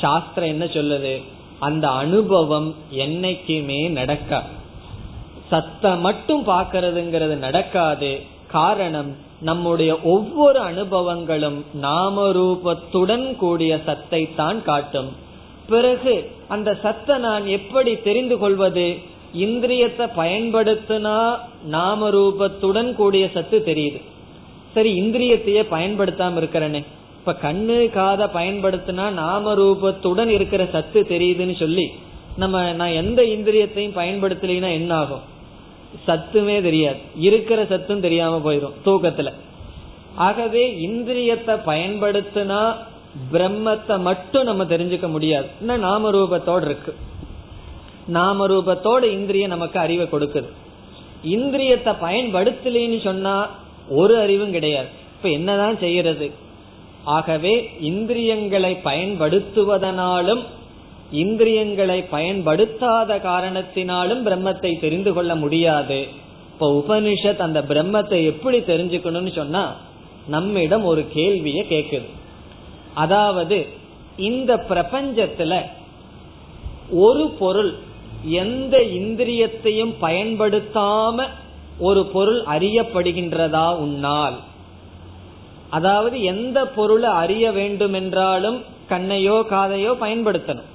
[0.00, 1.14] சாஸ்திரம் என்ன சொல்லுது?
[1.66, 2.68] அந்த அனுபவம்
[3.04, 4.42] என்னைக்குமே நடக்க
[5.50, 8.10] சத்தம் மட்டும் பார்க்கறதுங்கிறது நடக்காது.
[8.52, 9.10] காரணம்
[9.48, 15.10] நம்முடைய ஒவ்வொரு அனுபவங்களும் நாம ரூபத்துடன் கூடிய சத்தை தான் காட்டும்.
[15.68, 16.14] பிறகு
[16.48, 18.86] அந்த சத்தை நான் எப்படி தெரிந்து கொள்வது?
[19.34, 24.02] இந்திரியத்தை பயன்படுத்தினா நாம ரூபத்துடன் கூடிய சத்து தெரியுது.
[24.74, 26.84] சரி இந்திரியத்தையே பயன்படுத்தாம இருக்கிறனே.
[27.18, 31.90] இப்ப கண்ணு காத பயன்படுத்தினா நாம ரூபத்துடன் இருக்கிற சத்து தெரியுதுன்னு சொல்லி
[32.36, 35.36] நம்ம நான் எந்த இந்திரியத்தையும் பயன்படுத்தலைன்னா என்ன ஆகும்
[36.06, 36.96] சத்துமே தெரியாது.
[37.16, 39.32] இருக்கிற சத்தும் தெரியாம போயிடும் தூக்கத்துல.
[40.14, 42.76] ஆகவே இந்திரியத்தை பயன்படுத்தினா
[43.32, 45.46] பிரம்மத்தை மட்டும் நம்ம தெரிஞ்சுக்க முடியாது.
[45.60, 46.94] நாம ரூபத்தோடு இருக்கு.
[48.08, 50.48] நாம ரூபத்தோட இந்திரியம் நமக்கு அறிவை கொடுக்குது.
[51.24, 53.50] இந்திரியத்தை பயன்படுத்தலைன்னு சொன்னா
[53.88, 54.88] ஒரு அறிவும் கிடையாது.
[55.16, 56.30] இப்ப என்னதான் செய்யறது?
[57.04, 60.42] ஆகவே இந்திரியங்களை பயன்படுத்துவதனாலும்
[61.12, 66.06] இந்திரியங்களை பயன்படுத்தாத காரணத்தினாலும் பிரம்மத்தை தெரிந்து கொள்ள முடியாது.
[66.52, 69.76] இப்ப உபனிஷத் அந்த பிரம்மத்தை எப்படி தெரிஞ்சுக்கணும்னு சொன்னா
[70.26, 72.08] நம்மிடம் ஒரு கேள்விய கேக்குது.
[72.94, 73.66] அதாவது
[74.16, 75.60] இந்த பிரபஞ்சத்துல
[76.90, 77.72] ஒரு பொருள்
[78.22, 81.26] எந்த இந்திரியத்தையும் பயன்படுத்தாம
[81.78, 84.36] ஒரு பொருள் அறியப்படுகின்றதா உன்னால்?
[85.70, 90.68] அதாவது எந்த பொருளை அறிய வேண்டும் என்றாலும் கண்ணையோ காதையோ பயன்படுத்தணும்.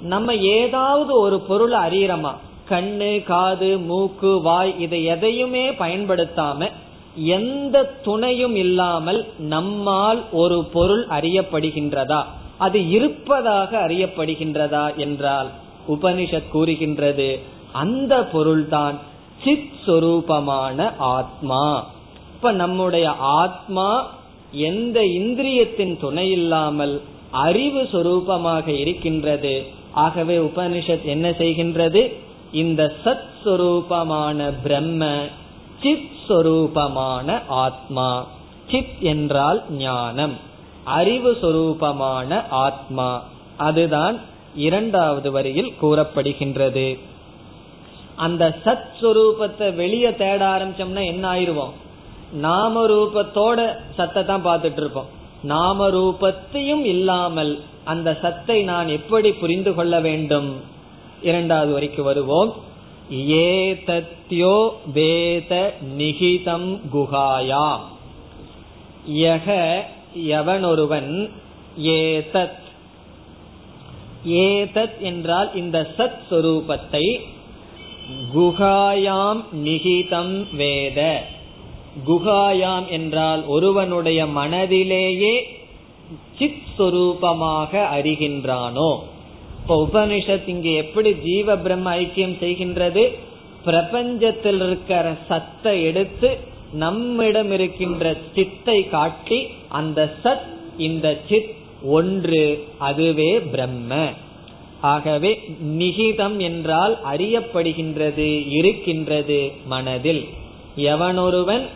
[0.00, 2.34] நம்ம ஏதாவது ஒரு பொருளை அறியறோமா?
[2.68, 6.70] கண்ணு காது மூக்கு வாய் இதை எதையுமே பயன்படுத்தாம
[7.14, 12.24] எந்த துணையும் இல்லாமல் நம்மால் ஒரு பொருள் அறியப்படுகின்றதா?
[12.58, 15.50] அது இருப்பதாக அறியப்படுகின்றதா என்றால்
[15.88, 17.40] உபனிஷத் கூறுகின்றது.
[17.72, 18.98] அந்த பொருள்தான்
[19.44, 21.86] சித் சொரூபமான ஆத்மா.
[22.34, 24.10] இப்ப நம்முடைய ஆத்மா
[24.52, 29.66] எந்த இந்திரியத்தின் துணை இல்லாமல் அறிவு சொரூபமாக இருக்கின்றது.
[29.92, 32.14] ஆகவே உபனிஷத் என்ன செய்கின்றது?
[32.52, 35.24] இந்த சத் சொரூபமான பிரம்ம
[35.82, 38.26] சித் சொரூபமான ஆத்மா.
[38.70, 40.32] சித் என்றால் ஞானம்.
[40.84, 43.22] அறிவு சொரூபமான ஆத்மா.
[43.56, 44.18] அதுதான்
[44.54, 46.98] இரண்டாவது வரியில் கூறப்படுகின்றது.
[48.16, 51.72] அந்த சத் சுரூபத்தை வெளியே தேட ஆரம்பிச்சோம்னா என்ன ஆயிருவோம்?
[52.32, 55.08] நாம ரூபத்தோட சத்தை தான் பார்த்துட்டு இருப்போம்
[55.42, 60.60] நாம ரூபத்தையும் இல்லாமல் அந்த சத்தை நான் எப்படி புரிந்து கொள்ள வேண்டும்?
[61.22, 62.52] இரண்டாவது வரைக்கும் வருவோம்.
[63.10, 64.56] ஏதத்யோ
[64.92, 67.80] வேத நிகிதம் குகாயாம்
[69.08, 69.56] யக
[70.14, 71.30] எவனொருவன்
[71.76, 72.61] ஏதத்
[74.24, 77.20] ஏதத் என்றால் இந்த சத் சுரூபத்தை
[78.34, 81.22] குகாயாம் நிகிதம் வேத.
[82.06, 85.42] குகாயாம் என்றால் ஒருவனுடைய மனதிலேயே
[86.38, 88.98] சித் சுரூபமாக அறிகின்றானோ.
[89.60, 93.14] இப்ப உபனிஷத் இங்கு எப்படி ஜீவ பிரம்ம ஐக்கியம் செய்கின்றது?
[93.66, 96.38] பிரபஞ்சத்தில் இருக்கிற சத்தை எடுத்து
[96.72, 100.46] நம்மிடம் இருக்கின்ற சித்தை காட்டி அந்த சத்
[100.76, 104.08] இந்த சித் ஒன்று அதுவே பிரம்ம.
[104.80, 110.28] ஆகவே நிகிதம் என்றால் அறியப்படுகின்றது இருக்கின்றது மனதில்.
[110.76, 111.66] எவனொருவன்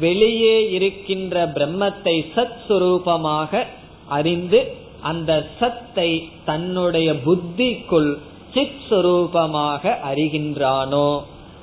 [0.00, 3.66] வெளியே இருக்கின்ற பிரம்மத்தை சத் சுரூபமாக
[4.08, 8.18] அறிந்து அந்த சத்தை தன்னுடைய புத்திக்குள்
[8.54, 11.22] சித் சுரூபமாக அறிகின்றானோ?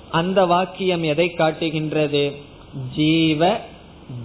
[0.10, 2.32] அந்த வாக்கியம் எதை காட்டுகின்றது?
[2.96, 3.60] ஜீவ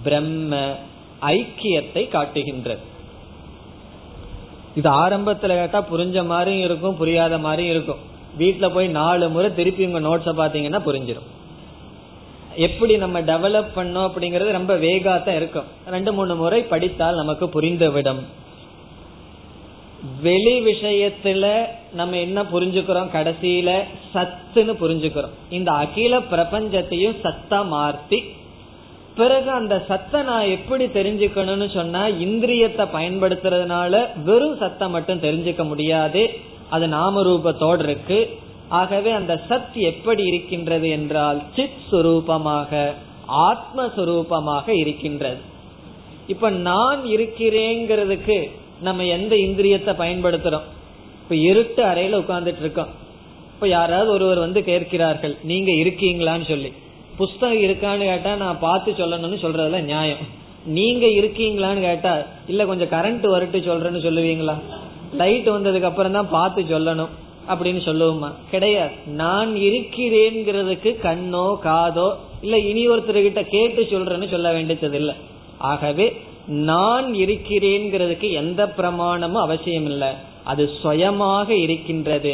[0.03, 0.77] பிரம்ம
[1.21, 2.89] ஐக்கியத்தை காட்டுகின்றது.
[4.75, 8.01] இது ஆரம்பத்துல கேட்டா புரிஞ்ச மாதிரியும் இருக்கும் புரியாத மாதிரியும் இருக்கும்.
[8.39, 11.29] வீட்டுல போய் நாலு முறை திருப்பி உங்க நோட்ஸ பாத்தீங்கன்னா புரிஞ்சிடும்
[12.55, 15.67] எப்படி நம்ம டெவலப் பண்ணோம் அப்படிங்கறது ரொம்ப வேகாத்தான் இருக்கும்.
[15.87, 18.21] ரெண்டு மூணு முறை படித்தால் நமக்கு புரிந்துவிடும்.
[20.21, 21.45] வெளி விஷயத்துல
[21.93, 23.09] நம்ம என்ன புரிஞ்சுக்கிறோம்?
[23.15, 23.71] கடைசியில
[24.13, 25.35] சத்துன்னு புரிஞ்சுக்கிறோம்.
[25.49, 28.19] இந்த அகில பிரபஞ்சத்தையும் சத்தா மாற்றி
[29.21, 33.93] பிறகு அந்த சத்தை நான் எப்படி தெரிஞ்சுக்கணும்னு சொன்னா இந்திரியத்தை பயன்படுத்துறதுனால
[34.23, 36.21] வெறும் சத்தை மட்டும் தெரிஞ்சுக்க முடியாது.
[36.69, 38.19] அது நாம ரூபத்தோடு இருக்கு.
[38.67, 42.93] ஆகவே அந்த சத் எப்படி இருக்கின்றது என்றால் சித் சுரூபமாக
[43.49, 45.41] ஆத்மஸ்வரூபமாக இருக்கின்றது.
[46.27, 48.37] இப்ப நான் இருக்கிறேங்கிறதுக்கு
[48.81, 50.67] நம்ம எந்த இந்திரியத்தை பயன்படுத்துறோம்?
[51.23, 52.91] இப்ப இருட்டு அறையில உட்கார்ந்துட்டு இருக்கோம்.
[53.53, 56.71] இப்ப யாராவது ஒருவர் வந்து கேட்கிறார்கள் நீங்க இருக்கீங்களான்னு சொல்லி.
[57.21, 60.23] புஸ்தகம் இருக்கான்னு கேட்டா நான் பார்த்து சொல்லணும்னு சொல்றதுல நியாயம்.
[60.77, 62.13] நீங்க இருக்கீங்களான்னு கேட்டா
[62.47, 64.55] இல்ல கொஞ்சம் கரண்ட் வரட்டு சொல்றேன்னு சொல்லுவீங்களா?
[65.19, 67.11] லைட் வந்ததுக்கு அப்புறம் தான் பார்த்து சொல்லணும்
[67.51, 68.29] அப்படின்னு சொல்லுவோமா?
[68.51, 68.93] கிடையாது.
[69.21, 72.09] நான் இருக்கிறேங்கிறதுக்கு கண்ணோ காதோ
[72.41, 75.15] இல்ல இனி ஒருத்தர்கிட்ட கேட்டு சொல்றேன்னு சொல்ல வேண்டியது இல்லை
[75.71, 76.07] ஆகவே
[76.69, 80.11] நான் இருக்கிறேங்கிறதுக்கு எந்த பிரமாணமும் அவசியம் இல்லை
[80.51, 82.33] அது சுயமாக இருக்கின்றது.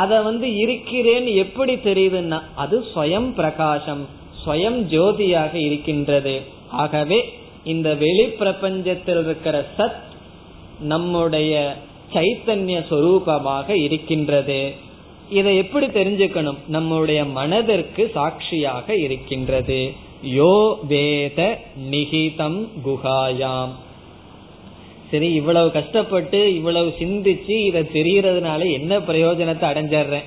[0.00, 4.04] அத வந்து இருக்கிறேன்னு எப்படி தெரியுதுன்னா அது ஸ்வயம் பிரகாசம்
[4.42, 6.34] ஸ்வயம் ஜோதியாக இருக்கின்றது.
[6.82, 7.18] ஆகவே
[7.64, 10.02] இந்த வெளி பிரபஞ்சத்தில் இருக்கிற சத்
[10.82, 11.52] நம்முடைய
[12.14, 14.60] சைத்தன்ய சொரூபமாக இருக்கின்றது.
[15.30, 16.60] இதை எப்படி தெரிஞ்சுக்கணும்?
[16.66, 19.80] நம்முடைய மனதிற்கு சாட்சியாக இருக்கின்றது.
[20.38, 20.52] யோ
[20.88, 21.40] வேத
[21.90, 23.74] நிகிதம் குகாயாம்
[25.10, 30.24] சரி இவ்வளவு கஷ்டப்பட்டு இவ்வளவு சிந்திச்சு இதை தெரியறதுனால என்ன பிரயோஜனத்தை அடைஞ்சிடுறேன்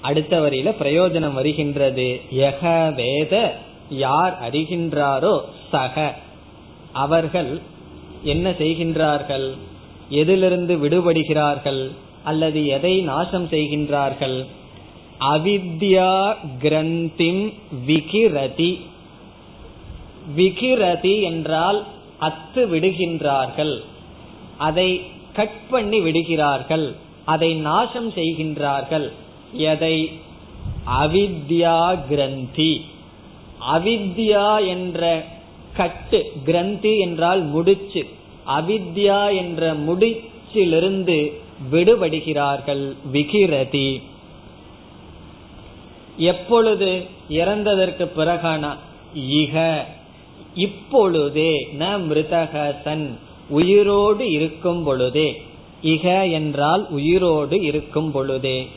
[0.00, 2.20] அடுத்த வரியில பிரயோஜனம் வருகின்றது.
[2.34, 3.56] யக வேத
[3.88, 5.40] யார் அறிகின்றாரோ
[5.70, 6.14] சக.
[6.92, 7.60] அவர்கள்
[8.22, 9.50] என்ன செய்கின்றார்கள்?
[10.08, 11.90] எதிலிருந்து விடுபடுகிறார்கள்?
[12.24, 14.46] அல்லது எதை நாசம் செய்கின்றார்கள்?
[15.20, 17.52] அவித்யா கிரந்திம்
[17.86, 18.80] விகிரதி.
[20.36, 21.86] விகிரதி என்றால்
[22.20, 23.80] அத்து விடுகின்றார்கள்.
[24.58, 25.02] அதை
[25.32, 26.94] கட் பண்ணி விடுகிறார்கள்.
[27.24, 29.12] அதை நாசம் செய்கின்றார்கள்.
[29.52, 30.12] எதை?
[31.00, 32.84] அவித்யா கிரந்தி.
[33.74, 35.24] அவித்யா என்ற
[35.76, 38.06] கட்டு கிரந்தி என்றால் முடிச்சு
[38.46, 41.32] அவித்யா என்ற முடிச்சிலிருந்து
[41.72, 44.02] விடுபடுகிறார்கள் விகிரதி.
[46.16, 48.76] எப்பொழுது இறந்ததற்கு பிறகான
[49.18, 49.84] இக
[50.54, 53.10] இப்பொழுதே ந மிருதகசன்
[53.48, 55.42] உயிரோடு இருக்கும் பொழுதே.
[55.82, 58.68] இக என்றால் உயிரோடு இருக்கும் பொழுதே.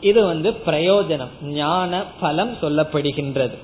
[0.00, 1.44] இது வந்து பிரயோஜனம்.
[1.44, 3.54] ஞான பலம் சொல்லப்படுகின்றது.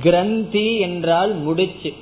[0.00, 1.94] கிரந்தி என்றால் முடிச்சு.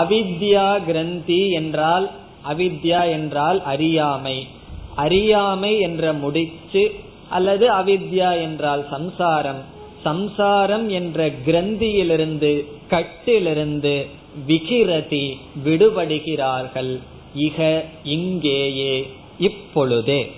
[0.00, 2.10] அவித்யா கிரந்தி என்றால்
[2.50, 4.46] அவித்யா என்றால் அறியாமை.
[4.94, 6.94] அறியாமை என்ற முடிச்சு
[7.28, 9.71] அல்லது அவித்யா என்றால் சம்சாரம்.
[10.02, 14.06] சம்சாரம் என்ற கிரந்தியிலிருந்து கட்டிலிருந்து
[14.48, 16.98] விகிரதி விடுபடுகிறார்கள்.
[17.38, 19.06] இக இங்கேயே
[19.38, 20.32] இப்பொழுதே.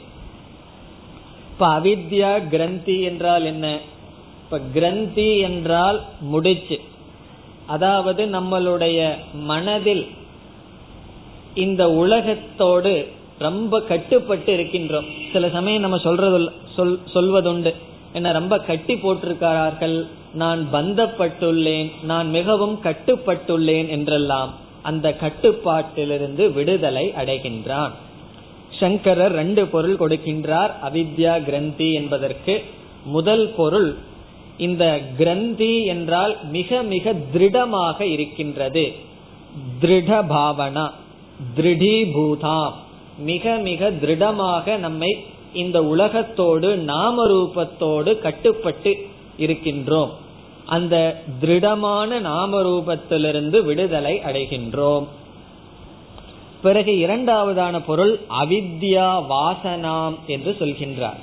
[1.51, 3.79] இப்ப அவித்யா கிரந்தி என்றால் என்ன?
[4.45, 6.81] இப்ப கிரந்தி என்றால் முடிச்சு.
[7.67, 10.07] அதாவது நம்மளுடைய மனதில்
[11.55, 13.09] இந்த உலகத்தோடு
[13.39, 15.07] ரொம்ப கட்டுப்பட்டு இருக்கின்றோம்.
[15.33, 17.75] சில சமயம் நம்ம சொல்றது சொல் சொல்வதுண்டு.
[18.17, 19.97] என்ன ரொம்ப கட்டி போட்டிருக்கிறார்கள்.
[20.43, 24.51] நான் பந்தப்பட்டுள்ளேன் நான் மிகவும் கட்டுப்பட்டுள்ளேன் என்றெல்லாம்
[24.89, 27.93] அந்த கட்டுப்பாட்டிலிருந்து விடுதலை அடைகின்றான்.
[28.81, 32.55] சங்கரர் ரெண்டு பொருள் கொடுக்கின்றார் அவித்யா கிரந்தி என்பதற்கு.
[33.17, 33.91] முதல் பொருள்
[34.67, 34.85] இந்த
[35.17, 38.85] கிரந்தி என்றால் மிக மிக திருடமாக இருக்கின்றது.
[39.81, 40.87] திருட பாவனா
[41.57, 42.75] திருடீபூதாம்
[43.31, 45.11] மிக மிக திருடமாக நம்மை
[45.55, 49.07] இந்த உலகத்தோடு நாம ரூபத்தோடு கட்டுப்பட்டு
[49.39, 50.11] இருக்கின்றோம்.
[50.67, 55.07] அந்த திருடமான நாம ரூபத்திலிருந்து விடுதலை அடைகின்றோம்.
[56.63, 61.21] பிறகு இரண்டாவதான பொருள் அவித்யா வாசனாம் என்று சொல்கின்றார்.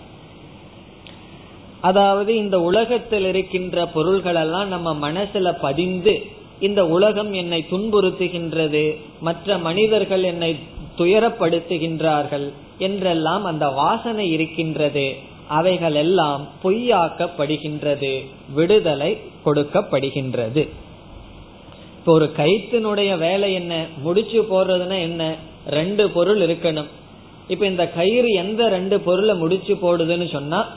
[1.82, 6.26] அதாவது இந்த உலகத்தில் இருக்கின்ற பொருள்களெல்லாம் நம்ம மனசுல பதிந்து
[6.60, 10.56] இந்த உலகம் என்னை துன்புறுத்துகின்றது மற்ற மனிதர்கள் என்னை
[11.02, 15.16] துயரப்படுத்துகின்றார்கள் என்றெல்லாம் அந்த வாசனை இருக்கின்றது.
[15.47, 20.68] அவைகள் எல்லாம் பொய்யாக்கப்படுகின்றது விடுதலை கொடுக்கப்படுகின்றது.
[21.97, 23.86] இப்போ ஒரு கயிற்றினுடைய வேலை என்ன?
[23.97, 25.36] முடிச்சு போடுறதுன்னா என்ன?
[25.70, 26.88] ரெண்டு பொருள் இருக்கணும்.
[27.47, 30.68] இப்ப இந்த கயிறு எந்த ரெண்டு பொருளை முடிச்சு போடுதுன்னு சொன்னா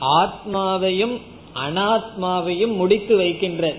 [0.00, 1.20] ஆத்மாவையும்
[1.54, 3.74] அனாத்மாவையும் முடித்து வைக்கின்ற.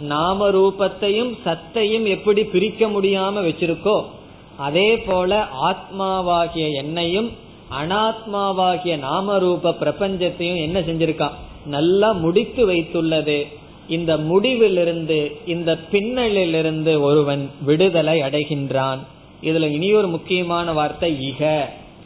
[0.00, 4.04] நாம ரூபத்தையும் சத்தையும் எப்படி பிரிக்க முடியாம வச்சிருக்கோ
[4.58, 7.30] அதே போல ஆத்மாவாகிய என்னையும்
[7.82, 11.36] அனாத்மாவாகிய நாமரூப பிரபஞ்சத்தையும் என்ன செஞ்சிருக்கான்
[11.66, 13.46] நல்லா முடித்து வைத்துள்ளது.
[13.88, 18.98] இந்த முடிவிலிருந்து இந்த பின்னலிலிருந்து ஒருவன் விடுதலை அடைகின்றான்.
[19.42, 21.60] இதுல இனியொரு முக்கியமான வார்த்தை இக.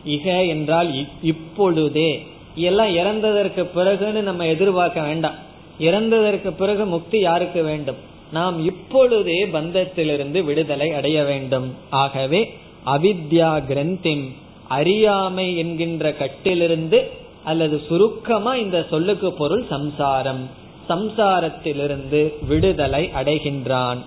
[0.06, 2.26] இக என்றால் இப்பொழுதே.
[2.54, 5.34] எல்லாம் இறந்ததற்கு பிறகுன்னு நம்ம எதிர்பார்க்க வேண்டாம்.
[5.80, 7.96] இறந்ததற்கு பிறகு முக்தி யாருக்கு வேண்டும்?
[8.32, 11.68] நாம் இப்பொழுதே பந்தத்திலிருந்து விடுதலை அடைய வேண்டும்.
[11.90, 12.40] ஆகவே
[12.86, 14.24] அவித்யா கிரந்தின்
[14.68, 16.98] அறியாமை என்கின்ற கட்டிலிருந்து
[17.44, 20.42] அல்லது சுருக்கமா இந்த சொல்லுக்கு பொருள் சம்சாரம்.
[20.88, 24.00] சம்சாரத்திலிருந்து விடுதலை அடைகின்றான்.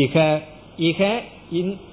[0.00, 0.42] இக
[0.80, 1.00] இக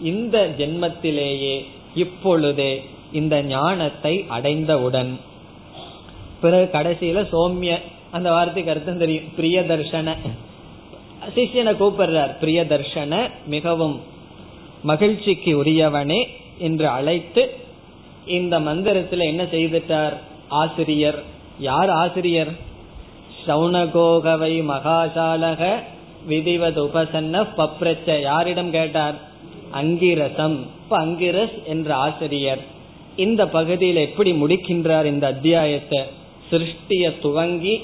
[0.01, 1.55] இந்த ஜென்மத்திலேயே
[1.95, 2.74] இப்பொழுதே
[3.11, 5.11] இந்த ஞானத்தை அடைந்தவுடன்.
[6.41, 7.74] பிறகு கடைசியில சோமிய
[8.11, 9.30] அந்த வார்த்தைக்கு அர்த்தம் தெரியும்.
[9.36, 10.15] பிரிய தர்ஷன
[11.36, 14.01] சிஷ்யனை கூப்பிடுறார் பிரிய தர்ஷன மிகவும்
[14.84, 17.53] மகிழ்ச்சிக்கு உரியவனே என்று அழைத்து
[18.26, 20.13] இந்த மந்திரத்துல என்ன செய்துட்டார்?
[20.47, 21.24] ஆசிரியர்
[21.59, 22.51] யார் ஆசிரியர்?
[23.47, 25.76] சௌனகோகவை மகாசாலக
[26.26, 28.21] விதிவது உபசன்ன பப்ரச்ச.
[28.21, 29.15] யாரிடம் கேட்டார்?
[29.74, 30.57] அங்கிரசம்.
[30.84, 32.61] இப்ப அங்கிரஸ் என்ற ஆசிரியர்
[33.15, 35.99] இந்த பகுதியில் எப்படி முடிக்கின்றார் இந்த அத்தியாயத்தை?
[36.51, 37.84] சிருஷ்டிய துவங்கி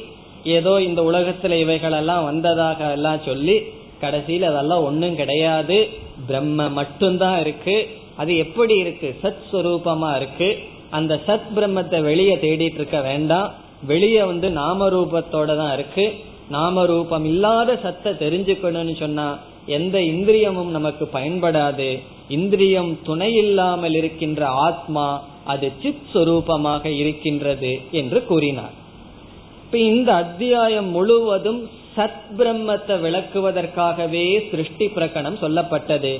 [0.50, 3.62] ஏதோ இந்த உலகத்துல இவைகள் எல்லாம் வந்ததாக எல்லாம் சொல்லி
[4.02, 5.89] கடைசியில் அதெல்லாம் ஒன்றும் கிடையாது.
[6.28, 7.88] பிரம்ம மட்டும்தான் இருக்கு.
[8.16, 9.16] அது எப்படி இருக்கு?
[9.24, 10.58] சத் சுரூபமா இருக்கு.
[10.89, 13.54] அந்த சத் பிரம்மத்தை வெளியே தேடிட்டு இருக்க வேண்டாம்.
[13.88, 16.16] வெளியே வந்து நாம ரூபத்தோட தான் இருக்கு.
[16.50, 22.00] நாம ரூபம் இல்லாத சத்தை தெரிஞ்சுக்கணும்னு சொன்னா எந்த இந்திரியமும் நமக்கு பயன்படாது.
[22.30, 28.79] இந்திரியம் துணை இல்லாமல் இருக்கின்ற ஆத்மா அது சித் சுரூபமாக இருக்கின்றது என்று கூறினார்.
[29.70, 36.20] இப்ப இந்த அத்தியாயம் முழுவதும் சத் பிரம்மத்தை விளக்குவதற்காகவே சிருஷ்டி பிரகணம் சொல்லப்பட்டது.